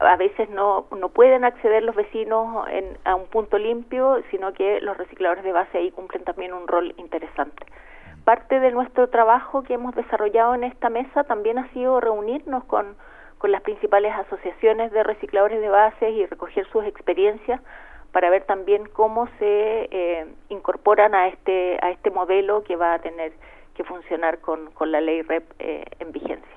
a 0.00 0.16
veces 0.16 0.48
no, 0.50 0.86
no 0.96 1.08
pueden 1.08 1.44
acceder 1.44 1.82
los 1.82 1.96
vecinos 1.96 2.66
a 3.04 3.14
un 3.14 3.26
punto 3.26 3.58
limpio, 3.58 4.22
sino 4.30 4.52
que 4.52 4.80
los 4.80 4.96
recicladores 4.96 5.44
de 5.44 5.52
base 5.52 5.78
ahí 5.78 5.90
cumplen 5.90 6.24
también 6.24 6.52
un 6.52 6.68
rol 6.68 6.94
interesante 6.96 7.66
parte 8.28 8.60
de 8.60 8.72
nuestro 8.72 9.08
trabajo 9.08 9.62
que 9.62 9.72
hemos 9.72 9.94
desarrollado 9.94 10.54
en 10.54 10.62
esta 10.62 10.90
mesa 10.90 11.24
también 11.24 11.58
ha 11.58 11.66
sido 11.72 11.98
reunirnos 11.98 12.62
con, 12.64 12.94
con 13.38 13.50
las 13.50 13.62
principales 13.62 14.12
asociaciones 14.14 14.92
de 14.92 15.02
recicladores 15.02 15.62
de 15.62 15.70
bases 15.70 16.14
y 16.14 16.26
recoger 16.26 16.66
sus 16.70 16.84
experiencias 16.84 17.58
para 18.12 18.28
ver 18.28 18.44
también 18.44 18.84
cómo 18.92 19.30
se 19.38 19.88
eh, 19.90 20.26
incorporan 20.50 21.14
a 21.14 21.28
este 21.28 21.78
a 21.80 21.90
este 21.90 22.10
modelo 22.10 22.64
que 22.64 22.76
va 22.76 22.92
a 22.92 22.98
tener 22.98 23.32
que 23.74 23.82
funcionar 23.84 24.40
con, 24.40 24.72
con 24.72 24.92
la 24.92 25.00
ley 25.00 25.22
REP 25.22 25.44
eh, 25.58 25.86
en 25.98 26.12
vigencia. 26.12 26.56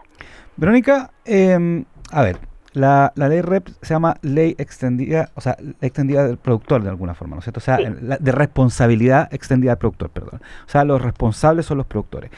Verónica, 0.57 1.11
eh, 1.23 1.85
a 2.11 2.21
ver, 2.21 2.35
la, 2.73 3.11
la, 3.15 3.27
ley 3.27 3.41
REP 3.41 3.67
se 3.81 3.93
llama 3.93 4.15
ley 4.21 4.55
extendida, 4.57 5.29
o 5.35 5.41
sea, 5.41 5.57
extendida 5.81 6.25
del 6.25 6.37
productor 6.37 6.83
de 6.83 6.89
alguna 6.89 7.13
forma, 7.13 7.35
¿no 7.35 7.39
es 7.39 7.45
cierto? 7.45 7.59
O 7.59 7.61
sea, 7.61 7.77
de 7.77 8.31
responsabilidad 8.31 9.27
extendida 9.33 9.71
del 9.71 9.77
productor, 9.77 10.09
perdón. 10.09 10.41
O 10.65 10.69
sea, 10.69 10.85
los 10.85 11.01
responsables 11.01 11.65
son 11.65 11.77
los 11.77 11.87
productores. 11.87 12.31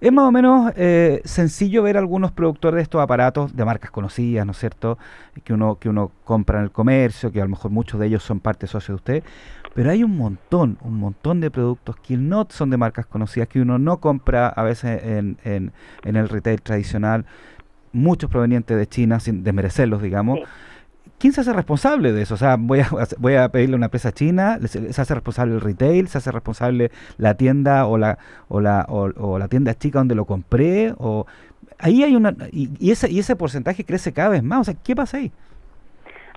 Es 0.00 0.12
más 0.12 0.24
o 0.24 0.32
menos 0.32 0.72
eh, 0.76 1.20
sencillo 1.24 1.82
ver 1.82 1.98
algunos 1.98 2.32
productores 2.32 2.76
de 2.76 2.82
estos 2.82 3.02
aparatos 3.02 3.54
de 3.54 3.64
marcas 3.66 3.90
conocidas, 3.90 4.46
¿no 4.46 4.52
es 4.52 4.58
cierto? 4.58 4.96
Que 5.44 5.52
uno, 5.52 5.76
que 5.78 5.90
uno 5.90 6.10
compra 6.24 6.58
en 6.58 6.64
el 6.64 6.70
comercio, 6.70 7.30
que 7.30 7.40
a 7.40 7.44
lo 7.44 7.50
mejor 7.50 7.70
muchos 7.70 8.00
de 8.00 8.06
ellos 8.06 8.22
son 8.22 8.40
parte 8.40 8.66
socio 8.66 8.92
de 8.92 8.96
usted, 8.96 9.24
pero 9.74 9.90
hay 9.90 10.02
un 10.02 10.16
montón, 10.16 10.78
un 10.82 10.98
montón 10.98 11.40
de 11.40 11.50
productos 11.50 11.96
que 11.96 12.16
no 12.16 12.46
son 12.48 12.70
de 12.70 12.78
marcas 12.78 13.04
conocidas, 13.06 13.48
que 13.48 13.60
uno 13.60 13.78
no 13.78 13.98
compra 13.98 14.48
a 14.48 14.62
veces 14.62 15.02
en, 15.04 15.36
en, 15.44 15.72
en 16.04 16.16
el 16.16 16.30
retail 16.30 16.62
tradicional, 16.62 17.26
muchos 17.92 18.30
provenientes 18.30 18.76
de 18.76 18.86
China, 18.86 19.20
sin 19.20 19.42
desmerecerlos, 19.42 20.02
digamos. 20.02 20.40
¿Quién 21.18 21.34
se 21.34 21.42
hace 21.42 21.52
responsable 21.52 22.12
de 22.12 22.22
eso? 22.22 22.34
O 22.34 22.38
sea, 22.38 22.56
voy 22.58 22.80
a, 22.80 22.88
voy 23.18 23.34
a 23.34 23.48
pedirle 23.50 23.74
a 23.74 23.76
una 23.76 23.86
empresa 23.86 24.12
china, 24.12 24.58
se, 24.66 24.88
hace 24.88 25.14
responsable 25.14 25.54
el 25.54 25.60
retail, 25.60 26.08
se 26.08 26.18
hace 26.18 26.32
responsable 26.32 26.90
la 27.18 27.34
tienda 27.36 27.86
o 27.86 27.98
la, 27.98 28.18
o 28.48 28.60
la, 28.60 28.86
o, 28.88 29.38
la 29.38 29.48
tienda 29.48 29.74
chica 29.74 29.98
donde 29.98 30.14
lo 30.14 30.24
compré, 30.24 30.94
o 30.98 31.26
ahí 31.78 32.02
hay 32.02 32.16
una, 32.16 32.34
y, 32.52 32.90
ese, 32.90 33.10
y 33.10 33.18
ese 33.18 33.36
porcentaje 33.36 33.84
crece 33.84 34.12
cada 34.12 34.30
vez 34.30 34.42
más, 34.42 34.60
o 34.60 34.64
sea, 34.64 34.74
¿qué 34.82 34.96
pasa 34.96 35.18
ahí? 35.18 35.30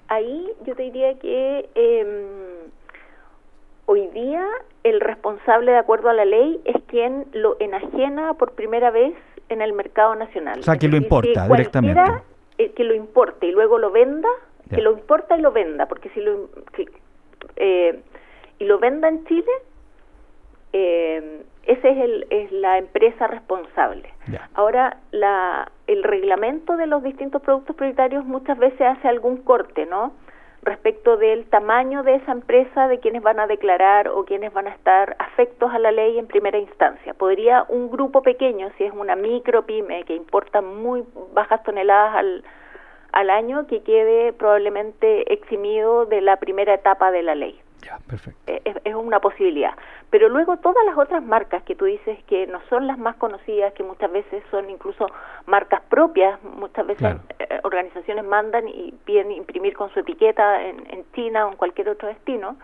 Ahí 0.10 0.48
yo 0.65 0.75
te 0.75 0.83
diría 0.83 1.17
que 1.17 1.69
em, 1.75 2.69
hoy 3.86 4.07
día 4.10 4.45
el 4.83 5.00
responsable 5.00 5.72
de 5.72 5.77
acuerdo 5.77 6.10
a 6.10 6.13
la 6.13 6.25
ley 6.25 6.60
es 6.65 6.75
quien 6.88 7.25
lo 7.31 7.55
enajena 7.62 8.33
por 8.33 8.51
primera 8.51 8.91
vez 8.91 9.13
en 9.50 9.62
el 9.62 9.73
mercado 9.73 10.15
nacional. 10.15 10.59
O 10.59 10.63
sea, 10.63 10.77
que 10.77 10.88
lo 10.88 10.97
importa 10.97 11.47
directamente. 11.47 12.01
Eh, 12.57 12.71
que 12.71 12.83
lo 12.83 12.93
importe 12.93 13.47
y 13.47 13.51
luego 13.51 13.79
lo 13.79 13.91
venda, 13.91 14.29
que 14.69 14.81
lo 14.81 14.91
importa 14.91 15.38
y 15.38 15.41
lo 15.41 15.51
venda, 15.51 15.88
porque 15.88 16.09
si 16.09 16.21
lo 16.21 16.50
eh, 17.55 18.00
y 18.59 18.65
lo 18.65 18.79
venda 18.79 19.07
en 19.07 19.25
Chile, 19.25 19.51
eh, 20.71 21.43
ese 21.65 21.89
es, 21.89 21.97
el, 21.97 22.27
es 22.29 22.51
la 22.51 22.77
empresa 22.77 23.27
responsable. 23.27 24.09
Ahora, 24.53 24.97
la, 25.12 25.71
el 25.88 26.03
reglamento 26.03 26.77
de 26.77 26.88
los 26.88 27.03
distintos 27.03 27.41
productos 27.41 27.75
prioritarios 27.75 28.25
muchas 28.25 28.57
veces 28.57 28.81
hace 28.81 29.07
algún 29.07 29.38
corte, 29.38 29.85
¿no? 29.85 30.13
Respecto 30.65 31.17
del 31.17 31.46
tamaño 31.46 32.03
de 32.03 32.15
esa 32.15 32.32
empresa, 32.32 32.88
de 32.88 33.00
quienes 33.00 33.22
van 33.22 33.39
a 33.39 33.48
declarar 33.48 34.08
o 34.08 34.25
quienes 34.25 34.53
van 34.53 34.67
a 34.67 34.72
estar 34.72 35.15
afectos 35.20 35.72
a 35.74 35.79
la 35.79 35.91
ley 35.91 36.17
en 36.17 36.27
primera 36.27 36.58
instancia. 36.58 37.13
Podría 37.13 37.65
un 37.70 37.89
grupo 37.89 38.22
pequeño, 38.22 38.70
si 38.77 38.84
es 38.84 38.93
una 38.93 39.15
micro 39.15 39.65
pyme 39.65 40.03
que 40.03 40.15
importa 40.15 40.62
muy 40.62 41.03
bajas 41.34 41.63
toneladas 41.63 42.15
al, 42.15 42.43
al 43.12 43.29
año, 43.29 43.67
que 43.67 43.84
quede 43.84 44.34
probablemente 44.34 45.34
eximido 45.34 46.05
de 46.05 46.22
la 46.22 46.38
primera 46.38 46.74
etapa 46.74 47.12
de 47.12 47.24
la 47.24 47.36
ley. 47.36 47.60
Eh, 48.47 48.61
es, 48.83 48.95
una 48.95 49.19
posibilidad. 49.19 49.73
Pero 50.09 50.29
luego 50.29 50.57
todas 50.57 50.85
las 50.85 50.97
otras 50.97 51.23
marcas 51.23 51.63
que 51.63 51.75
tú 51.75 51.85
dices 51.85 52.17
que 52.25 52.47
no 52.47 52.61
son 52.69 52.87
las 52.87 52.97
más 52.97 53.15
conocidas, 53.17 53.73
que 53.73 53.83
muchas 53.83 54.11
veces 54.11 54.43
son 54.51 54.69
incluso 54.69 55.07
marcas 55.45 55.81
propias, 55.89 56.41
muchas 56.43 56.85
veces 56.85 57.17
eh, 57.39 57.59
organizaciones 57.63 58.23
mandan 58.23 58.67
y 58.67 58.93
piden 59.05 59.31
imprimir 59.31 59.75
con 59.75 59.89
su 59.91 59.99
etiqueta 59.99 60.63
en, 60.63 61.03
China 61.13 61.45
o 61.45 61.51
en 61.51 61.57
cualquier 61.57 61.89
otro 61.89 62.07
destino, 62.07 62.55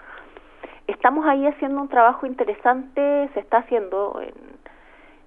estamos 0.88 1.26
ahí 1.26 1.46
haciendo 1.46 1.82
un 1.82 1.88
trabajo 1.88 2.26
interesante, 2.26 3.30
se 3.34 3.40
está 3.40 3.58
haciendo 3.58 4.20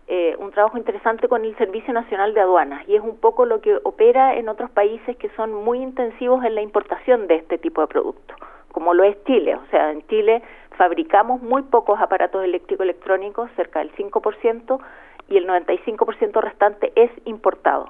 eh, 0.09 0.37
un 0.39 0.51
trabajo 0.51 0.77
interesante 0.77 1.29
con 1.29 1.45
el 1.45 1.57
Servicio 1.57 1.95
Nacional 1.95 2.35
de 2.35 2.41
Aduanas 2.41 2.87
y 2.89 2.97
es 2.97 3.01
un 3.01 3.17
poco 3.17 3.47
lo 3.47 3.61
que 3.61 3.79
opera 3.85 4.35
en 4.35 4.49
otros 4.49 4.71
países 4.71 5.17
que 5.17 5.31
son 5.31 5.55
muy 5.55 5.81
intensivos 5.81 6.45
en 6.45 6.55
la 6.55 6.63
importación 6.63 7.29
de 7.29 7.37
este 7.37 7.59
tipo 7.59 7.81
de 7.81 7.87
productos, 7.87 8.37
como 8.73 8.95
lo 8.95 9.05
es 9.05 9.23
Chile. 9.25 9.55
O 9.55 9.67
sea, 9.71 9.91
en 9.91 10.07
Chile 10.09 10.43
fabricamos 10.77 11.43
muy 11.43 11.63
pocos 11.63 12.01
aparatos 12.01 12.45
eléctricos 12.45 12.85
electrónicos, 12.85 13.51
cerca 13.57 13.79
del 13.79 13.93
5%, 13.95 14.81
y 15.29 15.37
el 15.37 15.47
95% 15.47 16.41
restante 16.41 16.93
es 16.95 17.11
importado. 17.25 17.89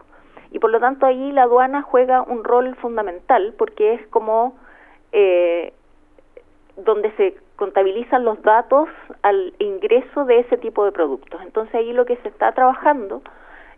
Y 0.50 0.58
por 0.58 0.70
lo 0.70 0.80
tanto 0.80 1.06
ahí 1.06 1.32
la 1.32 1.44
aduana 1.44 1.82
juega 1.82 2.22
un 2.22 2.44
rol 2.44 2.76
fundamental 2.76 3.54
porque 3.56 3.94
es 3.94 4.06
como 4.08 4.54
eh, 5.12 5.72
donde 6.76 7.10
se 7.12 7.36
contabilizan 7.56 8.24
los 8.24 8.40
datos 8.42 8.88
al 9.22 9.54
ingreso 9.58 10.24
de 10.24 10.40
ese 10.40 10.58
tipo 10.58 10.84
de 10.84 10.92
productos. 10.92 11.40
Entonces 11.42 11.74
ahí 11.74 11.92
lo 11.92 12.04
que 12.04 12.16
se 12.16 12.28
está 12.28 12.52
trabajando 12.52 13.22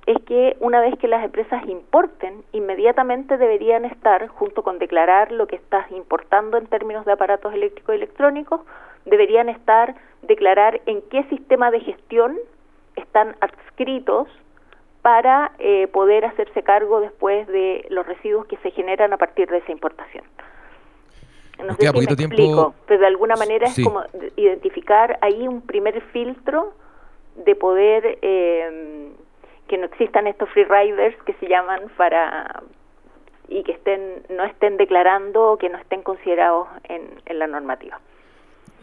es 0.07 0.23
que 0.25 0.57
una 0.61 0.81
vez 0.81 0.99
que 0.99 1.09
las 1.09 1.25
empresas 1.25 1.67
importen, 1.67 2.45
inmediatamente 2.53 3.39
deberían 3.39 3.85
estar, 3.85 4.27
junto 4.29 4.63
con 4.63 4.79
declarar 4.79 5.33
lo 5.33 5.47
que 5.47 5.57
estás 5.57 5.91
importando 5.93 6.59
en 6.59 6.67
términos 6.67 7.07
de 7.07 7.13
aparatos 7.13 7.55
eléctricos 7.55 7.95
y 7.95 7.97
electrónicos, 7.97 8.61
deberían 9.07 9.49
estar, 9.49 9.95
declarar 10.23 10.81
en 10.87 11.01
qué 11.11 11.25
sistema 11.25 11.71
de 11.71 11.81
gestión 11.81 12.39
están 12.97 13.35
adscritos 13.41 14.29
para 15.01 15.53
eh, 15.59 15.87
poder 15.89 16.25
hacerse 16.25 16.63
cargo 16.63 17.01
después 17.01 17.47
de 17.47 17.87
los 17.91 18.07
residuos 18.07 18.47
que 18.47 18.57
se 18.59 18.71
generan 18.71 19.13
a 19.13 19.17
partir 19.17 19.49
de 19.49 19.59
esa 19.59 19.73
importación. 19.73 20.25
No 21.59 21.75
sé 21.77 21.87
si 21.87 21.99
me 21.99 22.05
explico, 22.05 22.75
pero 22.87 23.01
de 23.01 23.07
alguna 23.07 23.37
manera 23.37 23.67
es 23.69 23.83
como 23.83 24.03
identificar 24.37 25.19
ahí 25.23 25.47
un 25.47 25.63
primer 25.63 26.01
filtro 26.13 26.73
de 27.37 27.55
poder 27.55 28.19
eh, 28.23 29.13
que 29.75 29.79
no 29.79 29.87
existan 29.87 30.29
estos 30.29 30.49
free 30.51 30.67
riders 30.67 31.17
que 31.25 31.33
se 31.35 31.49
llaman 31.49 31.81
para 31.97 32.63
y 33.49 33.65
que 33.65 33.73
estén 33.73 34.23
no 34.31 34.45
estén 34.45 34.77
declarando 34.77 35.53
o 35.53 35.59
que 35.59 35.69
no 35.69 35.79
estén 35.79 36.03
considerados 36.03 36.69
en, 36.85 37.03
en 37.27 37.39
la 37.41 37.49
normativa. 37.49 37.99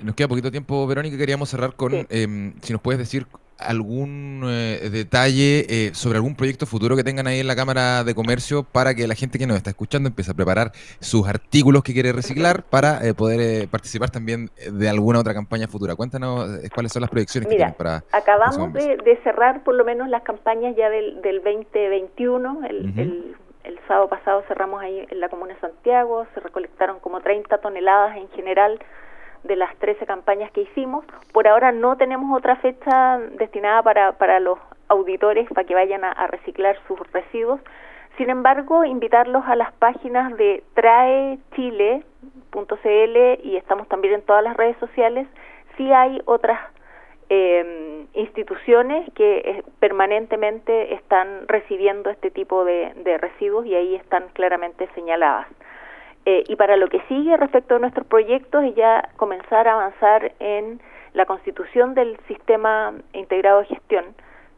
Nos 0.03 0.15
queda 0.15 0.27
poquito 0.27 0.51
tiempo, 0.51 0.85
Verónica. 0.87 1.17
Queríamos 1.17 1.47
cerrar 1.49 1.75
con, 1.75 1.93
em, 2.09 2.53
si 2.61 2.73
nos 2.73 2.81
puedes 2.81 2.99
decir 2.99 3.25
algún 3.61 4.41
eh, 4.45 4.89
detalle 4.91 5.65
eh, 5.69 5.91
sobre 5.93 6.17
algún 6.17 6.35
proyecto 6.35 6.65
futuro 6.65 6.95
que 6.95 7.03
tengan 7.03 7.27
ahí 7.27 7.39
en 7.39 7.47
la 7.47 7.55
Cámara 7.55 8.03
de 8.03 8.15
Comercio 8.15 8.63
para 8.63 8.93
que 8.93 9.07
la 9.07 9.15
gente 9.15 9.39
que 9.39 9.47
nos 9.47 9.57
está 9.57 9.69
escuchando 9.69 10.09
empiece 10.09 10.31
a 10.31 10.33
preparar 10.33 10.71
sus 10.99 11.27
artículos 11.27 11.83
que 11.83 11.93
quiere 11.93 12.11
reciclar 12.11 12.63
para 12.63 13.05
eh, 13.05 13.13
poder 13.13 13.67
participar 13.69 14.09
también 14.09 14.49
de 14.71 14.89
alguna 14.89 15.19
otra 15.19 15.33
campaña 15.33 15.67
futura. 15.67 15.95
Cuéntanos 15.95 16.49
cuáles 16.73 16.91
son 16.91 17.01
las 17.01 17.09
proyecciones 17.09 17.49
que 17.49 17.55
tienen 17.55 17.75
para... 17.75 18.03
Acabamos 18.11 18.73
de, 18.73 19.19
cerrar 19.23 19.63
por 19.63 19.75
lo 19.75 19.85
menos 19.85 20.09
las 20.09 20.23
campañas 20.23 20.75
ya 20.75 20.89
del, 20.89 21.21
del 21.21 21.43
2021. 21.43 22.65
El, 22.65 22.99
el, 22.99 23.35
el 23.63 23.79
sábado 23.87 24.09
pasado 24.09 24.43
cerramos 24.47 24.81
ahí 24.81 25.05
en 25.09 25.19
la 25.19 25.29
Comuna 25.29 25.53
de 25.53 25.59
Santiago, 25.59 26.25
se 26.33 26.39
recolectaron 26.39 26.99
como 26.99 27.21
30 27.21 27.57
toneladas 27.59 28.17
en 28.17 28.29
general 28.29 28.79
de 29.43 29.55
las 29.55 29.75
13 29.77 30.05
campañas 30.05 30.51
que 30.51 30.61
hicimos. 30.61 31.05
Por 31.33 31.47
ahora 31.47 31.71
no 31.71 31.97
tenemos 31.97 32.35
otra 32.37 32.55
fecha 32.57 33.19
destinada 33.37 33.81
para, 33.83 34.11
para 34.13 34.39
los 34.39 34.59
auditores 34.91 35.47
para 35.49 35.65
que 35.65 35.73
vayan 35.73 36.03
a, 36.03 36.27
reciclar 36.27 36.77
sus 36.87 36.99
residuos. 37.11 37.59
Sin 38.17 38.29
embargo, 38.29 38.83
invitarlos 38.83 39.43
a 39.47 39.55
las 39.55 39.71
páginas 39.73 40.35
de 40.37 40.63
traechile.cl 40.73 42.03
y 43.43 43.55
estamos 43.55 43.87
también 43.87 44.15
en 44.15 44.21
todas 44.21 44.43
las 44.43 44.57
redes 44.57 44.77
sociales. 44.77 45.27
Si 45.77 45.91
hay 45.91 46.21
otras 46.25 46.59
eh, 47.29 48.05
instituciones 48.13 49.09
que 49.13 49.37
eh, 49.37 49.63
permanentemente 49.79 50.93
están 50.93 51.47
recibiendo 51.47 52.09
este 52.09 52.29
tipo 52.29 52.65
de 52.65 53.17
residuos 53.19 53.65
y 53.65 53.75
ahí 53.75 53.95
están 53.95 54.27
claramente 54.33 54.89
señaladas. 54.93 55.47
Eh, 56.25 56.43
y 56.47 56.55
para 56.55 56.77
lo 56.77 56.87
que 56.87 57.01
sigue 57.07 57.35
respecto 57.37 57.75
a 57.75 57.79
nuestros 57.79 58.05
proyectos 58.05 58.63
es 58.63 58.75
ya 58.75 59.09
comenzar 59.17 59.67
a 59.67 59.73
avanzar 59.73 60.33
en 60.39 60.79
la 61.13 61.25
constitución 61.25 61.95
del 61.95 62.17
sistema 62.27 62.93
integrado 63.13 63.59
de 63.61 63.65
gestión, 63.65 64.05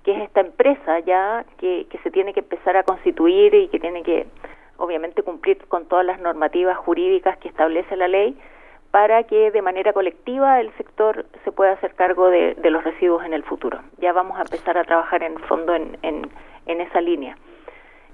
que 0.03 0.11
es 0.11 0.21
esta 0.23 0.41
empresa 0.41 0.99
ya 0.99 1.45
que, 1.57 1.87
que 1.89 1.97
se 1.99 2.11
tiene 2.11 2.33
que 2.33 2.41
empezar 2.41 2.75
a 2.75 2.83
constituir 2.83 3.53
y 3.55 3.69
que 3.69 3.79
tiene 3.79 4.03
que 4.03 4.27
obviamente 4.77 5.23
cumplir 5.23 5.57
con 5.67 5.85
todas 5.87 6.05
las 6.05 6.19
normativas 6.19 6.77
jurídicas 6.77 7.37
que 7.37 7.47
establece 7.47 7.95
la 7.95 8.09
ley 8.09 8.37
para 8.91 9.23
que 9.23 9.49
de 9.49 9.61
manera 9.61 9.93
colectiva 9.93 10.59
el 10.59 10.71
sector 10.73 11.25
se 11.43 11.51
pueda 11.51 11.71
hacer 11.71 11.95
cargo 11.95 12.29
de, 12.29 12.55
de 12.55 12.69
los 12.69 12.83
residuos 12.83 13.23
en 13.23 13.33
el 13.33 13.43
futuro. 13.43 13.79
Ya 13.99 14.11
vamos 14.11 14.37
a 14.37 14.41
empezar 14.41 14.77
a 14.77 14.83
trabajar 14.83 15.23
en 15.23 15.39
fondo 15.39 15.73
en, 15.73 15.97
en, 16.01 16.29
en 16.65 16.81
esa 16.81 16.99
línea 16.99 17.37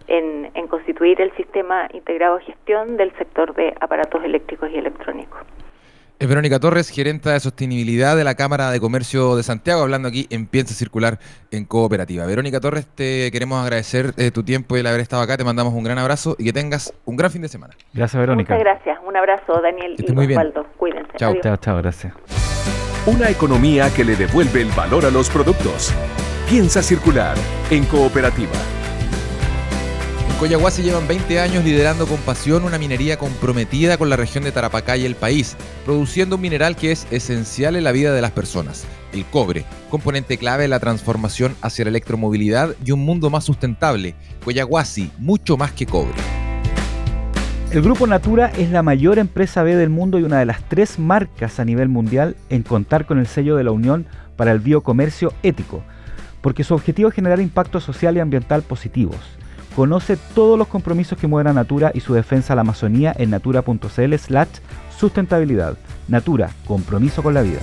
en, 0.10 0.68
constituir 0.68 1.20
el 1.22 1.32
sistema 1.36 1.88
integrado 1.94 2.38
de 2.38 2.46
gestión 2.46 2.98
del 2.98 3.12
sector 3.18 3.56
de 3.56 3.74
aparatos 3.80 4.24
eléctricos 4.24 4.70
y 4.72 4.78
electrónicos. 4.78 5.40
Es 6.20 6.28
Verónica 6.28 6.60
Torres, 6.60 6.90
gerenta 6.90 7.32
de 7.32 7.40
sostenibilidad 7.40 8.18
de 8.18 8.26
la 8.26 8.36
Cámara 8.36 8.72
de 8.72 8.82
Comercio 8.82 9.38
de 9.38 9.44
Santiago, 9.44 9.84
hablando 9.84 10.10
aquí 10.10 10.28
en 10.30 10.48
Piensa 10.48 10.74
Circular 10.74 11.18
en 11.50 11.64
Cooperativa. 11.64 12.26
Verónica 12.26 12.60
Torres, 12.60 12.88
te 12.88 13.32
queremos 13.32 13.64
agradecer 13.64 14.08
eh, 14.18 14.30
tu 14.30 14.44
tiempo 14.44 14.76
y 14.76 14.82
el 14.82 14.88
haber 14.88 15.00
estado 15.00 15.22
acá. 15.22 15.38
Te 15.38 15.46
mandamos 15.46 15.74
un 15.74 15.84
gran 15.84 15.98
abrazo 15.98 16.36
y 16.38 16.44
que 16.44 16.52
tengas 16.52 16.94
un 17.06 17.16
gran 17.16 17.32
fin 17.32 17.42
de 17.42 17.48
semana. 17.48 17.74
Gracias, 17.94 18.20
Verónica. 18.20 18.54
Muchas 18.54 18.66
gracias. 18.66 19.00
Un 19.08 19.16
abrazo, 19.16 19.62
Daniel 19.62 19.96
y 19.98 20.12
Osvaldo. 20.12 20.66
Cuídense. 20.76 21.14
Chao, 21.16 21.36
chao, 21.42 21.56
chao. 21.56 21.78
Gracias. 21.78 22.14
Una 23.06 23.30
economía 23.30 23.90
que 23.96 24.04
le 24.04 24.18
devuelve 24.18 24.62
el 24.62 24.72
valor 24.72 25.06
a 25.06 25.12
los 25.12 25.30
productos. 25.30 25.96
Piensa 26.50 26.82
Circular 26.82 27.38
en 27.72 27.86
Cooperativa. 27.86 28.79
Coyahuasi 30.40 30.84
llevan 30.84 31.06
20 31.06 31.38
años 31.42 31.66
liderando 31.66 32.08
con 32.08 32.18
pasión 32.20 32.64
una 32.64 32.78
minería 32.78 33.20
comprometida 33.20 33.98
con 33.98 34.10
la 34.10 34.16
región 34.16 34.46
de 34.46 34.54
Tarapacá 34.54 34.96
y 34.96 35.04
el 35.04 35.16
país, 35.16 35.58
produciendo 35.84 36.38
un 36.38 36.42
mineral 36.42 36.78
que 36.78 36.94
es 36.94 37.08
esencial 37.12 37.76
en 37.76 37.84
la 37.84 37.92
vida 37.92 38.14
de 38.14 38.22
las 38.22 38.32
personas, 38.32 38.86
el 39.12 39.26
cobre, 39.26 39.66
componente 39.90 40.38
clave 40.38 40.64
en 40.64 40.70
la 40.70 40.80
transformación 40.80 41.58
hacia 41.62 41.84
la 41.84 41.90
electromovilidad 41.90 42.74
y 42.86 42.94
un 42.94 43.04
mundo 43.04 43.30
más 43.30 43.44
sustentable. 43.44 44.16
Coyahuasi, 44.46 45.12
mucho 45.18 45.58
más 45.58 45.74
que 45.74 45.86
cobre. 45.86 46.16
El 47.74 47.82
Grupo 47.82 48.08
Natura 48.08 48.50
es 48.58 48.70
la 48.70 48.82
mayor 48.82 49.20
empresa 49.20 49.62
B 49.64 49.76
del 49.76 49.90
mundo 49.90 50.20
y 50.20 50.24
una 50.24 50.40
de 50.40 50.46
las 50.46 50.64
tres 50.70 51.00
marcas 51.00 51.60
a 51.60 51.66
nivel 51.66 51.90
mundial 51.90 52.38
en 52.50 52.64
contar 52.64 53.06
con 53.06 53.20
el 53.20 53.28
sello 53.28 53.58
de 53.58 53.66
la 53.66 53.72
Unión 53.72 54.06
para 54.38 54.54
el 54.54 54.60
Biocomercio 54.60 55.34
Ético, 55.44 55.84
porque 56.40 56.64
su 56.64 56.76
objetivo 56.76 57.10
es 57.10 57.16
generar 57.16 57.42
impacto 57.42 57.82
social 57.82 58.16
y 58.16 58.22
ambiental 58.22 58.62
positivos. 58.62 59.39
Conoce 59.76 60.18
todos 60.36 60.58
los 60.58 60.68
compromisos 60.68 61.18
que 61.18 61.28
mueven 61.28 61.48
a 61.48 61.54
Natura 61.54 61.92
y 61.94 62.00
su 62.00 62.14
defensa 62.14 62.54
a 62.54 62.56
la 62.56 62.62
Amazonía 62.62 63.14
en 63.18 63.30
natura.cl 63.30 64.16
slash 64.18 64.48
sustentabilidad. 64.98 65.78
Natura, 66.08 66.52
compromiso 66.66 67.24
con 67.24 67.34
la 67.34 67.42
vida. 67.42 67.60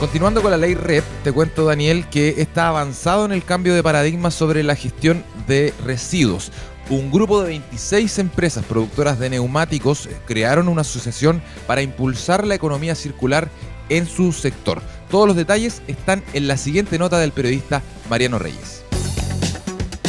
Continuando 0.00 0.42
con 0.42 0.52
la 0.52 0.56
ley 0.56 0.74
REP, 0.74 1.02
te 1.24 1.32
cuento 1.32 1.64
Daniel 1.64 2.06
que 2.08 2.36
está 2.38 2.68
avanzado 2.68 3.24
en 3.24 3.32
el 3.32 3.42
cambio 3.42 3.74
de 3.74 3.82
paradigma 3.82 4.30
sobre 4.30 4.62
la 4.62 4.76
gestión 4.76 5.24
de 5.48 5.74
residuos. 5.84 6.52
Un 6.88 7.10
grupo 7.10 7.42
de 7.42 7.48
26 7.48 8.18
empresas 8.20 8.64
productoras 8.64 9.18
de 9.18 9.28
neumáticos 9.28 10.08
crearon 10.24 10.68
una 10.68 10.82
asociación 10.82 11.42
para 11.66 11.82
impulsar 11.82 12.46
la 12.46 12.54
economía 12.54 12.94
circular 12.94 13.48
en 13.88 14.06
su 14.06 14.32
sector. 14.32 14.80
Todos 15.10 15.26
los 15.26 15.36
detalles 15.36 15.82
están 15.88 16.22
en 16.32 16.46
la 16.46 16.56
siguiente 16.56 16.98
nota 16.98 17.18
del 17.18 17.32
periodista 17.32 17.82
Mariano 18.08 18.38
Reyes. 18.38 18.77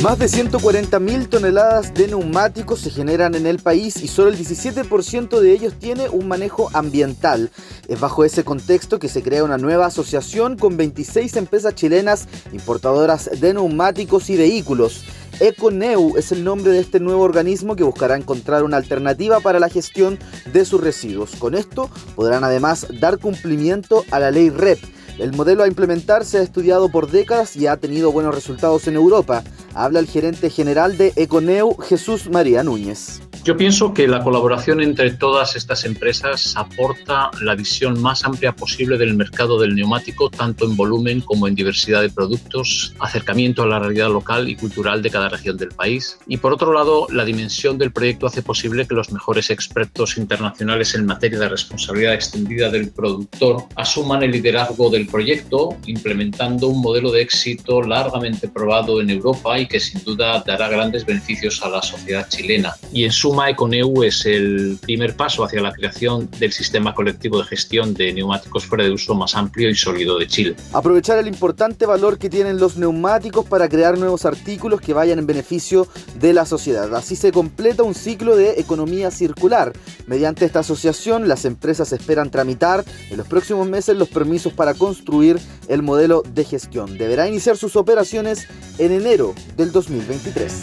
Más 0.01 0.17
de 0.17 0.27
140.000 0.27 1.27
toneladas 1.27 1.93
de 1.93 2.07
neumáticos 2.07 2.79
se 2.79 2.89
generan 2.89 3.35
en 3.35 3.45
el 3.45 3.59
país 3.59 4.01
y 4.01 4.07
solo 4.07 4.29
el 4.29 4.37
17% 4.37 5.41
de 5.41 5.51
ellos 5.51 5.73
tiene 5.77 6.07
un 6.07 6.25
manejo 6.29 6.69
ambiental. 6.73 7.51
Es 7.89 7.99
bajo 7.99 8.23
ese 8.23 8.45
contexto 8.45 8.97
que 8.97 9.09
se 9.09 9.21
crea 9.21 9.43
una 9.43 9.57
nueva 9.57 9.87
asociación 9.87 10.55
con 10.55 10.77
26 10.77 11.35
empresas 11.35 11.75
chilenas 11.75 12.29
importadoras 12.53 13.29
de 13.41 13.53
neumáticos 13.53 14.29
y 14.29 14.37
vehículos. 14.37 15.03
Econeu 15.41 16.15
es 16.17 16.31
el 16.31 16.45
nombre 16.45 16.71
de 16.71 16.79
este 16.79 17.01
nuevo 17.01 17.23
organismo 17.23 17.75
que 17.75 17.83
buscará 17.83 18.15
encontrar 18.15 18.63
una 18.63 18.77
alternativa 18.77 19.41
para 19.41 19.59
la 19.59 19.67
gestión 19.67 20.17
de 20.53 20.63
sus 20.63 20.79
residuos. 20.79 21.31
Con 21.35 21.55
esto 21.55 21.89
podrán 22.15 22.45
además 22.45 22.87
dar 23.01 23.17
cumplimiento 23.17 24.05
a 24.11 24.19
la 24.19 24.31
ley 24.31 24.49
REP 24.49 24.79
el 25.19 25.33
modelo 25.33 25.63
a 25.63 25.67
implementar 25.67 26.23
se 26.23 26.37
ha 26.37 26.41
estudiado 26.41 26.89
por 26.89 27.11
décadas 27.11 27.55
y 27.55 27.67
ha 27.67 27.77
tenido 27.77 28.11
buenos 28.11 28.33
resultados 28.33 28.87
en 28.87 28.95
Europa. 28.95 29.43
Habla 29.73 29.99
el 29.99 30.07
gerente 30.07 30.49
general 30.49 30.97
de 30.97 31.13
Econeu, 31.15 31.75
Jesús 31.77 32.29
María 32.29 32.63
Núñez 32.63 33.21
Yo 33.43 33.55
pienso 33.55 33.93
que 33.93 34.07
la 34.07 34.23
colaboración 34.23 34.81
entre 34.81 35.11
todas 35.11 35.55
estas 35.55 35.85
empresas 35.85 36.53
aporta 36.55 37.31
la 37.41 37.55
visión 37.55 38.01
más 38.01 38.23
amplia 38.23 38.55
posible 38.55 38.97
del 38.97 39.13
mercado 39.15 39.59
del 39.59 39.75
neumático, 39.75 40.29
tanto 40.29 40.65
en 40.65 40.75
volumen 40.75 41.21
como 41.21 41.47
en 41.47 41.55
diversidad 41.55 42.01
de 42.01 42.09
productos, 42.09 42.93
acercamiento 42.99 43.63
a 43.63 43.67
la 43.67 43.79
realidad 43.79 44.09
local 44.09 44.49
y 44.49 44.55
cultural 44.55 45.01
de 45.01 45.09
cada 45.09 45.29
región 45.29 45.57
del 45.57 45.69
país. 45.69 46.17
Y 46.27 46.37
por 46.37 46.53
otro 46.53 46.73
lado, 46.73 47.07
la 47.11 47.25
dimensión 47.25 47.77
del 47.77 47.91
proyecto 47.91 48.27
hace 48.27 48.41
posible 48.41 48.87
que 48.87 48.95
los 48.95 49.11
mejores 49.11 49.49
expertos 49.49 50.17
internacionales 50.17 50.95
en 50.95 51.05
materia 51.05 51.39
de 51.39 51.49
responsabilidad 51.49 52.13
extendida 52.13 52.69
del 52.69 52.89
productor 52.89 53.65
asuman 53.75 54.23
el 54.23 54.31
liderazgo 54.31 54.89
del 54.89 55.08
proyecto, 55.09 55.77
implementando 55.85 56.67
un 56.67 56.81
modelo 56.81 57.11
de 57.11 57.21
éxito 57.21 57.81
largamente 57.81 58.47
probado 58.47 59.01
en 59.01 59.09
Europa 59.09 59.59
y 59.59 59.67
que 59.67 59.79
sin 59.79 60.03
duda 60.03 60.43
dará 60.45 60.67
grandes 60.67 61.05
beneficios 61.05 61.61
a 61.63 61.69
la 61.69 61.81
sociedad 61.81 62.27
chilena. 62.27 62.75
Y 62.91 63.03
en 63.03 63.11
su 63.11 63.29
suma, 63.29 63.49
Econeu 63.49 64.03
es 64.03 64.25
el 64.25 64.79
primer 64.81 65.15
paso 65.15 65.43
hacia 65.43 65.61
la 65.61 65.71
creación 65.71 66.29
del 66.39 66.51
sistema 66.51 66.95
colectivo 66.95 67.37
de 67.39 67.45
gestión 67.45 67.93
de 67.93 68.11
neumáticos 68.11 68.65
fuera 68.65 68.83
de 68.83 68.91
uso 68.91 69.13
más 69.13 69.35
amplio 69.35 69.69
y 69.69 69.75
sólido 69.75 70.17
de 70.17 70.27
Chile. 70.27 70.55
Aprovechar 70.73 71.19
el 71.19 71.27
importante 71.27 71.85
valor 71.85 72.17
que 72.17 72.29
tienen 72.29 72.57
los 72.57 72.77
neumáticos 72.77 73.45
para 73.45 73.69
crear 73.69 73.97
nuevos 73.97 74.25
artículos 74.25 74.81
que 74.81 74.93
vayan 74.93 75.19
en 75.19 75.27
beneficio 75.27 75.87
de 76.19 76.33
la 76.33 76.45
sociedad. 76.45 76.93
Así 76.95 77.15
se 77.15 77.31
completa 77.31 77.83
un 77.83 77.93
ciclo 77.93 78.35
de 78.35 78.59
economía 78.59 79.11
circular. 79.11 79.73
Mediante 80.07 80.45
esta 80.45 80.61
asociación, 80.61 81.27
las 81.27 81.45
empresas 81.45 81.93
esperan 81.93 82.31
tramitar 82.31 82.83
en 83.11 83.17
los 83.17 83.27
próximos 83.27 83.67
meses 83.67 83.95
los 83.95 84.09
permisos 84.09 84.53
para 84.53 84.73
construir 84.99 85.39
el 85.69 85.81
modelo 85.81 86.23
de 86.33 86.43
gestión. 86.43 86.97
Deberá 86.97 87.27
iniciar 87.27 87.55
sus 87.55 87.77
operaciones 87.77 88.47
en 88.77 88.91
enero 88.91 89.33
del 89.55 89.71
2023. 89.71 90.53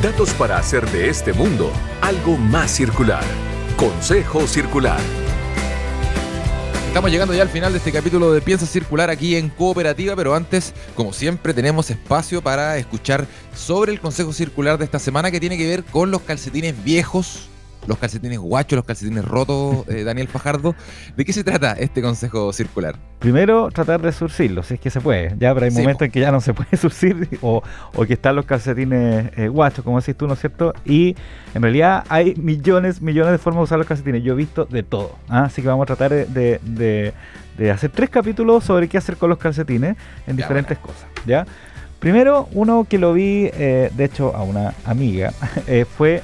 Datos 0.00 0.32
para 0.34 0.58
hacer 0.58 0.88
de 0.90 1.08
este 1.08 1.32
mundo 1.32 1.70
algo 2.00 2.36
más 2.36 2.70
circular. 2.70 3.24
Consejo 3.76 4.46
Circular. 4.46 5.00
Estamos 6.86 7.10
llegando 7.10 7.34
ya 7.34 7.42
al 7.42 7.48
final 7.48 7.72
de 7.72 7.78
este 7.78 7.92
capítulo 7.92 8.32
de 8.32 8.40
Piensa 8.40 8.66
Circular 8.66 9.10
aquí 9.10 9.36
en 9.36 9.48
Cooperativa, 9.48 10.16
pero 10.16 10.34
antes, 10.34 10.72
como 10.94 11.12
siempre, 11.12 11.54
tenemos 11.54 11.90
espacio 11.90 12.42
para 12.42 12.78
escuchar 12.78 13.26
sobre 13.54 13.92
el 13.92 14.00
Consejo 14.00 14.32
Circular 14.32 14.78
de 14.78 14.84
esta 14.84 14.98
semana 14.98 15.30
que 15.30 15.40
tiene 15.40 15.58
que 15.58 15.68
ver 15.68 15.84
con 15.84 16.10
los 16.10 16.22
calcetines 16.22 16.82
viejos 16.82 17.50
los 17.86 17.98
calcetines 17.98 18.38
guachos, 18.38 18.76
los 18.76 18.84
calcetines 18.84 19.24
rotos, 19.24 19.88
eh, 19.88 20.04
Daniel 20.04 20.28
Fajardo. 20.28 20.74
¿De 21.16 21.24
qué 21.24 21.32
se 21.32 21.44
trata 21.44 21.72
este 21.72 22.02
consejo 22.02 22.52
circular? 22.52 22.96
Primero, 23.18 23.70
tratar 23.70 24.00
de 24.00 24.12
surcirlos, 24.12 24.66
si 24.66 24.74
es 24.74 24.80
que 24.80 24.90
se 24.90 25.00
puede. 25.00 25.34
Ya, 25.38 25.52
pero 25.54 25.66
hay 25.66 25.72
momentos 25.72 26.02
en 26.02 26.10
que 26.10 26.20
ya 26.20 26.30
no 26.32 26.40
se 26.40 26.54
puede 26.54 26.76
surcir 26.76 27.38
o, 27.42 27.62
que 28.06 28.14
están 28.14 28.36
los 28.36 28.46
calcetines 28.46 29.30
eh, 29.36 29.48
guachos, 29.48 29.84
como 29.84 30.00
decís 30.00 30.16
tú, 30.16 30.26
¿no 30.26 30.34
es 30.34 30.40
cierto? 30.40 30.72
Y 30.84 31.16
en 31.54 31.62
realidad 31.62 32.04
hay 32.08 32.34
millones, 32.36 33.02
millones 33.02 33.32
de 33.32 33.38
formas 33.38 33.60
de 33.60 33.64
usar 33.64 33.78
los 33.78 33.86
calcetines. 33.86 34.22
Yo 34.22 34.34
he 34.34 34.36
visto 34.36 34.64
de 34.64 34.82
todo. 34.82 35.16
¿ah? 35.28 35.44
Así 35.44 35.62
que 35.62 35.68
vamos 35.68 35.84
a 35.84 35.94
tratar 35.94 36.10
de, 36.10 37.12
hacer 37.70 37.90
tres 37.90 38.08
capítulos 38.08 38.64
sobre 38.64 38.88
qué 38.88 38.98
hacer 38.98 39.16
con 39.16 39.28
los 39.28 39.38
calcetines 39.38 39.96
en 40.26 40.36
diferentes 40.36 40.78
cosas. 40.78 41.06
¿ya? 41.26 41.46
Primero, 41.98 42.48
uno 42.52 42.86
que 42.88 42.96
lo 42.96 43.12
vi, 43.12 43.50
eh, 43.52 43.90
de 43.94 44.04
hecho, 44.04 44.34
a 44.34 44.42
una 44.42 44.72
amiga, 44.86 45.32
fue 45.98 46.22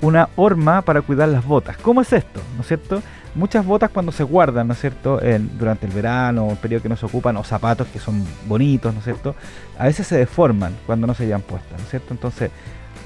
una 0.00 0.28
horma 0.36 0.82
para 0.82 1.02
cuidar 1.02 1.28
las 1.28 1.44
botas. 1.44 1.76
¿Cómo 1.78 2.00
es 2.00 2.12
esto? 2.12 2.40
¿No 2.54 2.62
es 2.62 2.68
cierto? 2.68 3.02
Muchas 3.34 3.66
botas 3.66 3.90
cuando 3.90 4.12
se 4.12 4.22
guardan, 4.22 4.66
¿no 4.68 4.72
es 4.72 4.80
cierto? 4.80 5.20
durante 5.58 5.86
el 5.86 5.92
verano, 5.92 6.50
el 6.50 6.56
periodo 6.56 6.82
que 6.82 6.88
no 6.88 6.96
se 6.96 7.06
ocupan, 7.06 7.36
o 7.36 7.44
zapatos 7.44 7.86
que 7.88 7.98
son 7.98 8.24
bonitos, 8.46 8.92
¿no 8.92 9.00
es 9.00 9.04
cierto? 9.04 9.34
A 9.78 9.84
veces 9.84 10.06
se 10.06 10.16
deforman 10.16 10.74
cuando 10.86 11.06
no 11.06 11.14
se 11.14 11.26
llevan 11.26 11.42
puestas, 11.42 11.72
¿no 11.72 11.84
es 11.84 11.90
cierto? 11.90 12.14
Entonces, 12.14 12.50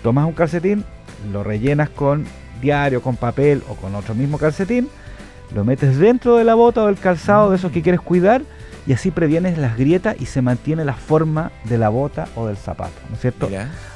tomas 0.03 0.27
un 0.27 0.33
calcetín, 0.33 0.85
lo 1.33 1.43
rellenas 1.43 1.91
con 1.91 2.27
diario, 2.61 3.03
con 3.03 3.17
papel 3.17 3.63
o 3.69 3.75
con 3.75 3.95
otro 3.97 4.15
mismo 4.15 4.39
calcetín, 4.39 4.89
lo 5.53 5.65
metes 5.65 5.99
dentro 5.99 6.37
de 6.37 6.45
la 6.45 6.55
bota 6.55 6.83
o 6.83 6.87
del 6.87 6.97
calzado 6.97 7.51
de 7.51 7.57
esos 7.57 7.73
que 7.73 7.83
quieres 7.83 8.01
cuidar 8.01 8.43
y 8.91 8.93
así 8.93 9.13
previenes 9.13 9.57
las 9.57 9.77
grietas 9.77 10.17
y 10.19 10.27
se 10.27 10.43
mantiene 10.43 10.85
la 10.85 10.95
forma 10.95 11.53
de 11.63 11.79
la 11.79 11.91
bota 11.91 12.27
o 12.35 12.49
del 12.49 12.57
zapato, 12.57 12.91
¿no 13.09 13.15
es 13.15 13.21
cierto? 13.21 13.49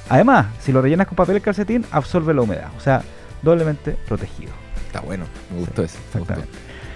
Además, 0.09 0.47
si 0.61 0.71
lo 0.71 0.81
rellenas 0.81 1.09
con 1.09 1.17
papel 1.17 1.35
el 1.35 1.43
calcetín, 1.43 1.85
absorbe 1.91 2.33
la 2.33 2.43
humedad, 2.43 2.69
o 2.77 2.81
sea, 2.81 3.03
doblemente 3.43 3.97
protegido. 4.07 4.53
Está 4.87 5.01
bueno, 5.01 5.25
me 5.53 5.59
gustó 5.59 5.83
eso. 5.83 5.99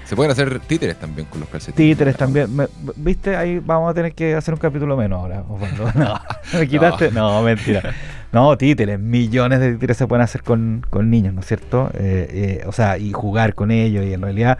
Se 0.04 0.14
pueden 0.14 0.30
hacer 0.30 0.60
títeres 0.60 0.96
también 0.96 1.26
con 1.26 1.40
los 1.40 1.48
calcetines. 1.48 1.96
Títeres 1.96 2.16
también. 2.16 2.48
¿Viste? 2.94 3.34
Ahí 3.34 3.58
vamos 3.58 3.90
a 3.90 3.94
tener 3.94 4.12
que 4.12 4.36
hacer 4.36 4.54
un 4.54 4.60
capítulo 4.60 4.96
menos 4.96 5.18
ahora. 5.18 5.42
No, 5.96 6.20
me 6.56 6.68
quitaste. 6.68 7.10
No. 7.10 7.42
mentira. 7.42 7.82
No, 8.30 8.56
títeres. 8.56 9.00
Millones 9.00 9.58
de 9.58 9.72
títeres 9.72 9.96
se 9.96 10.06
pueden 10.06 10.22
hacer 10.22 10.44
con, 10.44 10.84
niños, 11.02 11.34
¿no 11.34 11.40
es 11.40 11.46
cierto? 11.46 11.90
Eh, 11.94 12.60
eh, 12.60 12.64
o 12.68 12.70
sea, 12.70 12.96
y 12.96 13.10
jugar 13.12 13.54
con 13.54 13.72
ellos. 13.72 14.04
Y 14.06 14.14
en 14.14 14.22
realidad 14.22 14.58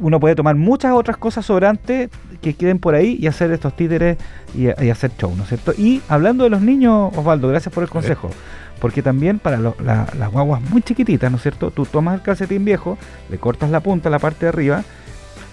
uno 0.00 0.20
puede 0.20 0.34
tomar 0.34 0.56
muchas 0.56 0.92
otras 0.92 1.16
cosas 1.16 1.46
sobrantes 1.46 2.10
que 2.40 2.54
queden 2.54 2.78
por 2.78 2.94
ahí 2.94 3.18
y 3.20 3.26
hacer 3.26 3.50
estos 3.52 3.74
títeres 3.76 4.18
y, 4.54 4.68
hacer 4.68 5.12
show, 5.18 5.34
¿no 5.36 5.42
es 5.42 5.48
cierto? 5.48 5.72
Y 5.76 6.02
hablando 6.08 6.44
de 6.44 6.50
los 6.50 6.60
niños, 6.60 7.12
Osvaldo, 7.16 7.48
gracias 7.48 7.72
por 7.72 7.82
el 7.82 7.90
consejo. 7.90 8.30
Porque 8.80 9.02
también 9.02 9.38
para 9.38 9.58
las 9.58 10.32
guaguas 10.32 10.62
muy 10.62 10.80
chiquititas, 10.80 11.30
¿no 11.30 11.36
es 11.36 11.42
cierto? 11.42 11.70
Tú 11.70 11.84
tomas 11.84 12.14
el 12.14 12.22
calcetín 12.22 12.64
viejo, 12.64 12.96
le 13.28 13.36
cortas 13.36 13.70
la 13.70 13.80
punta, 13.80 14.08
la 14.08 14.18
parte 14.18 14.46
de 14.46 14.48
arriba, 14.48 14.84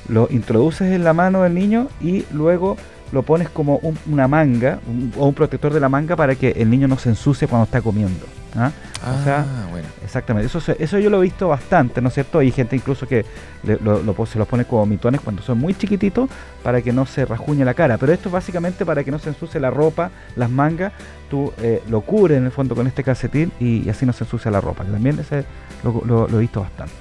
lo 0.08 0.30
introduces 0.32 0.94
en 0.94 1.04
la 1.04 1.14
mano 1.14 1.44
del 1.44 1.54
niño 1.54 1.90
y 2.00 2.24
luego 2.32 2.78
lo 3.12 3.24
pones 3.24 3.50
como 3.50 3.82
una 4.06 4.28
manga 4.28 4.80
o 5.18 5.28
un 5.28 5.34
protector 5.34 5.74
de 5.74 5.80
la 5.80 5.90
manga 5.90 6.16
para 6.16 6.36
que 6.36 6.52
el 6.52 6.70
niño 6.70 6.88
no 6.88 6.98
se 6.98 7.10
ensucie 7.10 7.48
cuando 7.48 7.66
está 7.66 7.82
comiendo. 7.82 8.26
¿ah? 8.56 8.72
o 9.20 9.24
sea, 9.24 9.46
ah, 9.48 9.68
bueno. 9.72 9.77
Exactamente, 10.08 10.48
eso, 10.48 10.74
eso 10.80 11.00
yo 11.00 11.10
lo 11.10 11.18
he 11.18 11.24
visto 11.24 11.50
bastante, 11.50 12.02
¿no 12.02 12.08
es 12.08 12.14
cierto? 12.14 12.40
Hay 12.40 12.50
gente 12.50 12.78
incluso 12.78 13.06
que 13.06 13.26
lo, 13.64 14.26
se 14.26 14.40
los 14.40 14.48
pone 14.48 14.64
como 14.64 14.86
mitones 14.86 15.20
cuando 15.20 15.42
son 15.42 15.58
muy 15.58 15.74
chiquititos 15.74 16.30
para 16.64 16.82
que 16.82 16.94
no 16.94 17.06
se 17.06 17.26
rajuñe 17.26 17.66
la 17.66 17.74
cara. 17.74 17.98
Pero 17.98 18.14
esto 18.14 18.30
es 18.30 18.34
básicamente 18.34 18.86
para 18.86 19.04
que 19.04 19.12
no 19.12 19.20
se 19.20 19.28
ensucie 19.28 19.60
la 19.60 19.70
ropa, 19.70 20.10
las 20.38 20.50
mangas. 20.50 20.94
Tú 21.30 21.52
eh, 21.62 21.84
lo 21.90 22.00
cubres 22.00 22.38
en 22.38 22.46
el 22.46 22.52
fondo 22.52 22.74
con 22.74 22.88
este 22.88 23.04
calcetín 23.04 23.52
y, 23.60 23.90
así 23.90 24.06
no 24.06 24.14
se 24.14 24.24
ensucia 24.24 24.50
la 24.50 24.62
ropa. 24.62 24.86
también 24.86 25.20
ese 25.20 25.44
lo, 25.84 26.30
he 26.30 26.40
visto 26.40 26.62
bastante. 26.62 26.96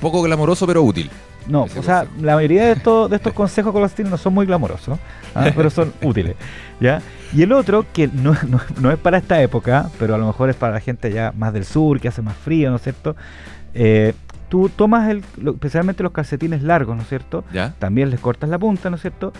Poco 0.00 0.22
glamoroso 0.22 0.64
pero 0.64 0.84
útil. 0.84 1.10
No, 1.46 1.64
o 1.64 1.82
sea, 1.82 2.06
la 2.20 2.36
mayoría 2.36 2.66
de 2.66 2.72
estos, 2.72 3.10
de 3.10 3.16
estos 3.16 3.32
consejos 3.32 3.72
con 3.72 3.82
los 3.82 3.90
calcetines 3.90 4.10
no 4.10 4.16
son 4.16 4.32
muy 4.32 4.46
glamorosos, 4.46 4.98
¿ah? 5.34 5.50
pero 5.54 5.68
son 5.68 5.92
útiles. 6.02 6.36
¿ya? 6.80 7.02
Y 7.34 7.42
el 7.42 7.52
otro, 7.52 7.84
que 7.92 8.08
no, 8.08 8.34
no, 8.80 8.90
es 8.90 8.98
para 8.98 9.18
esta 9.18 9.42
época, 9.42 9.90
pero 9.98 10.14
a 10.14 10.18
lo 10.18 10.26
mejor 10.26 10.50
es 10.50 10.56
para 10.56 10.72
la 10.72 10.80
gente 10.80 11.12
ya 11.12 11.32
más 11.36 11.52
del 11.52 11.64
sur, 11.64 12.00
que 12.00 12.08
hace 12.08 12.22
más 12.22 12.36
frío, 12.36 12.70
¿no 12.70 12.76
es 12.76 12.82
cierto? 12.82 13.16
Eh, 13.74 14.14
tú 14.48 14.68
tomas 14.68 15.10
el, 15.10 15.22
especialmente 15.44 16.02
los 16.02 16.12
calcetines 16.12 16.62
largos, 16.62 16.96
¿no 16.96 17.02
es 17.02 17.08
cierto? 17.08 17.44
También 17.78 18.10
les 18.10 18.20
cortas 18.20 18.48
la 18.48 18.58
punta, 18.58 18.88
¿no 18.88 18.96
es 18.96 19.02
cierto? 19.02 19.32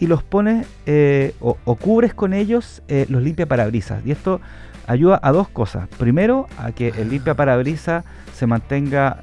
Y 0.00 0.06
los 0.08 0.22
pones 0.22 0.66
eh, 0.86 1.34
o, 1.40 1.54
cubres 1.76 2.14
con 2.14 2.32
ellos 2.32 2.82
eh, 2.88 3.06
los 3.08 3.22
limpia 3.22 3.46
parabrisas. 3.46 4.04
Y 4.04 4.10
esto 4.10 4.40
ayuda 4.88 5.20
a 5.22 5.30
dos 5.30 5.48
cosas. 5.48 5.88
Primero, 5.98 6.48
a 6.58 6.72
que 6.72 6.88
el 6.88 7.10
limpia 7.10 7.34
parabrisas 7.34 8.04
se 8.34 8.46
mantenga 8.46 9.20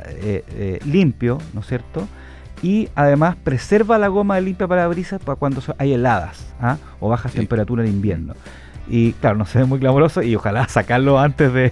limpio, 0.85 1.39
¿no 1.53 1.59
es 1.59 1.67
cierto? 1.67 2.07
Y 2.61 2.89
además 2.95 3.35
preserva 3.43 3.97
la 3.97 4.07
goma 4.07 4.35
de 4.35 4.41
limpia 4.41 4.67
parabrisas 4.67 5.21
para 5.21 5.35
cuando 5.35 5.61
hay 5.77 5.93
heladas 5.93 6.53
¿ah? 6.61 6.77
o 6.99 7.09
bajas 7.09 7.33
temperaturas 7.33 7.87
en 7.87 7.93
invierno. 7.93 8.33
Y 8.87 9.13
claro, 9.13 9.37
no 9.37 9.45
se 9.45 9.59
ve 9.59 9.65
muy 9.65 9.79
clamoroso 9.79 10.21
y 10.21 10.35
ojalá 10.35 10.67
sacarlo 10.67 11.17
antes 11.17 11.53
de, 11.53 11.71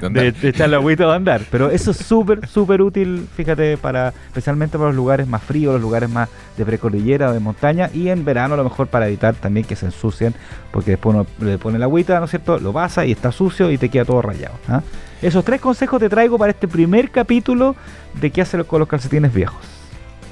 de, 0.00 0.34
echar 0.42 0.70
la 0.70 0.78
agüita 0.78 1.06
o 1.06 1.10
andar. 1.10 1.42
Pero 1.50 1.70
eso 1.70 1.90
es 1.90 1.98
súper, 1.98 2.46
súper 2.46 2.80
útil, 2.80 3.28
fíjate, 3.36 3.76
para 3.76 4.14
especialmente 4.28 4.78
para 4.78 4.88
los 4.88 4.96
lugares 4.96 5.26
más 5.26 5.42
fríos, 5.42 5.74
los 5.74 5.82
lugares 5.82 6.08
más 6.08 6.30
de 6.56 6.64
precordillera 6.64 7.28
o 7.28 7.32
de 7.32 7.40
montaña. 7.40 7.90
Y 7.92 8.08
en 8.08 8.24
verano 8.24 8.54
a 8.54 8.56
lo 8.56 8.64
mejor 8.64 8.86
para 8.86 9.06
evitar 9.06 9.34
también 9.34 9.66
que 9.66 9.76
se 9.76 9.86
ensucien, 9.86 10.34
porque 10.72 10.92
después 10.92 11.14
uno 11.14 11.26
le 11.40 11.58
pone 11.58 11.78
la 11.78 11.86
agüita, 11.86 12.18
¿no 12.20 12.24
es 12.24 12.30
cierto? 12.30 12.58
Lo 12.58 12.72
pasa 12.72 13.04
y 13.04 13.12
está 13.12 13.32
sucio 13.32 13.70
y 13.70 13.76
te 13.76 13.90
queda 13.90 14.06
todo 14.06 14.22
rayado. 14.22 14.54
¿ah? 14.68 14.80
Esos 15.20 15.44
tres 15.44 15.60
consejos 15.60 16.00
te 16.00 16.08
traigo 16.08 16.38
para 16.38 16.52
este 16.52 16.68
primer 16.68 17.10
capítulo 17.10 17.76
de 18.18 18.30
qué 18.30 18.40
hacer 18.40 18.64
con 18.64 18.80
los 18.80 18.88
calcetines 18.88 19.34
viejos. 19.34 19.76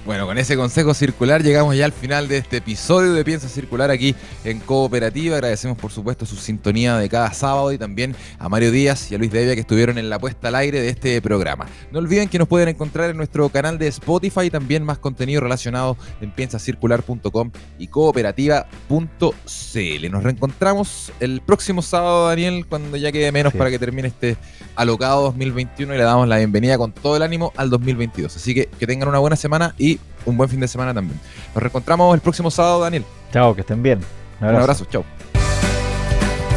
Bueno, 0.05 0.27
con 0.27 0.37
ese 0.37 0.55
consejo 0.55 0.93
circular 0.93 1.43
llegamos 1.43 1.75
ya 1.75 1.87
al 1.87 1.93
final 1.93 2.29
de 2.29 2.37
este 2.37 2.59
episodio 2.59 3.15
de 3.15 3.25
Piensa 3.25 3.49
Circular 3.49 3.91
aquí 3.91 4.15
en 4.45 4.61
Cooperativa. 4.61 5.37
Agradecemos 5.37 5.79
por 5.79 5.93
supuesto 5.93 6.27
su 6.27 6.37
sintonía 6.37 6.99
de 6.99 7.09
cada 7.09 7.33
sábado 7.33 7.73
y 7.73 7.79
también 7.79 8.15
a 8.39 8.51
Mario 8.51 8.71
Díaz 8.71 9.11
y 9.11 9.15
a 9.15 9.19
Luis 9.19 9.33
Devia 9.33 9.55
que 9.55 9.63
estuvieron 9.63 9.97
en 9.97 10.11
la 10.11 10.19
puesta 10.19 10.49
al 10.49 10.57
aire 10.57 10.83
de 10.83 10.91
este 10.91 11.23
programa. 11.23 11.65
No 11.91 12.01
olviden 12.01 12.29
que 12.29 12.39
nos 12.39 12.49
pueden 12.49 12.69
encontrar 12.69 13.09
en 13.09 13.17
nuestro 13.17 13.49
canal 13.49 13.79
de 13.79 13.89
Spotify 13.89 14.43
y 14.43 14.51
también 14.51 14.85
más 14.85 14.99
contenido 14.99 15.41
relacionado 15.41 15.97
en 16.21 16.31
piensacircular.com 16.33 17.51
y 17.79 17.87
cooperativa.cl. 17.87 20.11
Nos 20.11 20.23
reencontramos 20.23 21.13
el 21.19 21.41
próximo 21.41 21.81
sábado, 21.81 22.29
Daniel, 22.29 22.67
cuando 22.69 22.99
ya 22.99 23.11
quede 23.11 23.33
menos 23.33 23.55
para 23.55 23.71
que 23.71 23.79
termine 23.79 24.09
este 24.09 24.37
alocado 24.77 25.23
2021 25.23 25.95
y 25.95 25.97
le 25.97 26.05
damos 26.05 26.29
la 26.29 26.37
bienvenida 26.37 26.77
con 26.77 26.93
todo 26.93 27.17
el 27.17 27.23
ánimo 27.23 27.55
al 27.57 27.71
2022. 27.71 28.37
Así 28.37 28.55
que 28.55 28.67
que 28.67 28.87
tengan 28.87 29.09
una 29.09 29.19
buena 29.19 29.37
semana 29.37 29.75
y 29.79 29.94
un 30.25 30.37
buen 30.37 30.49
fin 30.49 30.61
de 30.61 30.69
semana 30.69 30.95
también. 30.95 31.21
Nos 31.55 31.63
reencontramos 31.63 32.15
el 32.15 32.21
próximo 32.21 32.51
sábado, 32.51 32.81
Daniel. 32.81 33.05
Chao, 33.33 33.55
que 33.55 33.63
estén 33.63 33.83
bien. 33.83 34.01
Un 34.41 34.49
abrazo, 34.49 34.85
chao. 34.87 35.05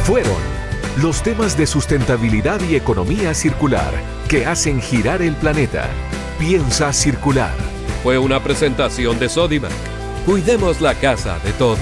Fueron 0.04 0.58
los 1.02 1.22
temas 1.22 1.56
de 1.56 1.66
sustentabilidad 1.66 2.60
y 2.68 2.74
economía 2.74 3.34
circular 3.34 3.92
que 4.28 4.46
hacen 4.46 4.80
girar 4.80 5.22
el 5.22 5.34
planeta. 5.34 5.86
Piensa 6.38 6.92
circular. 6.92 7.54
Fue 8.02 8.18
una 8.18 8.42
presentación 8.42 9.18
de 9.18 9.28
Sodimac. 9.28 9.72
Cuidemos 10.24 10.80
la 10.80 10.94
casa 10.94 11.38
de 11.40 11.52
todos. 11.52 11.78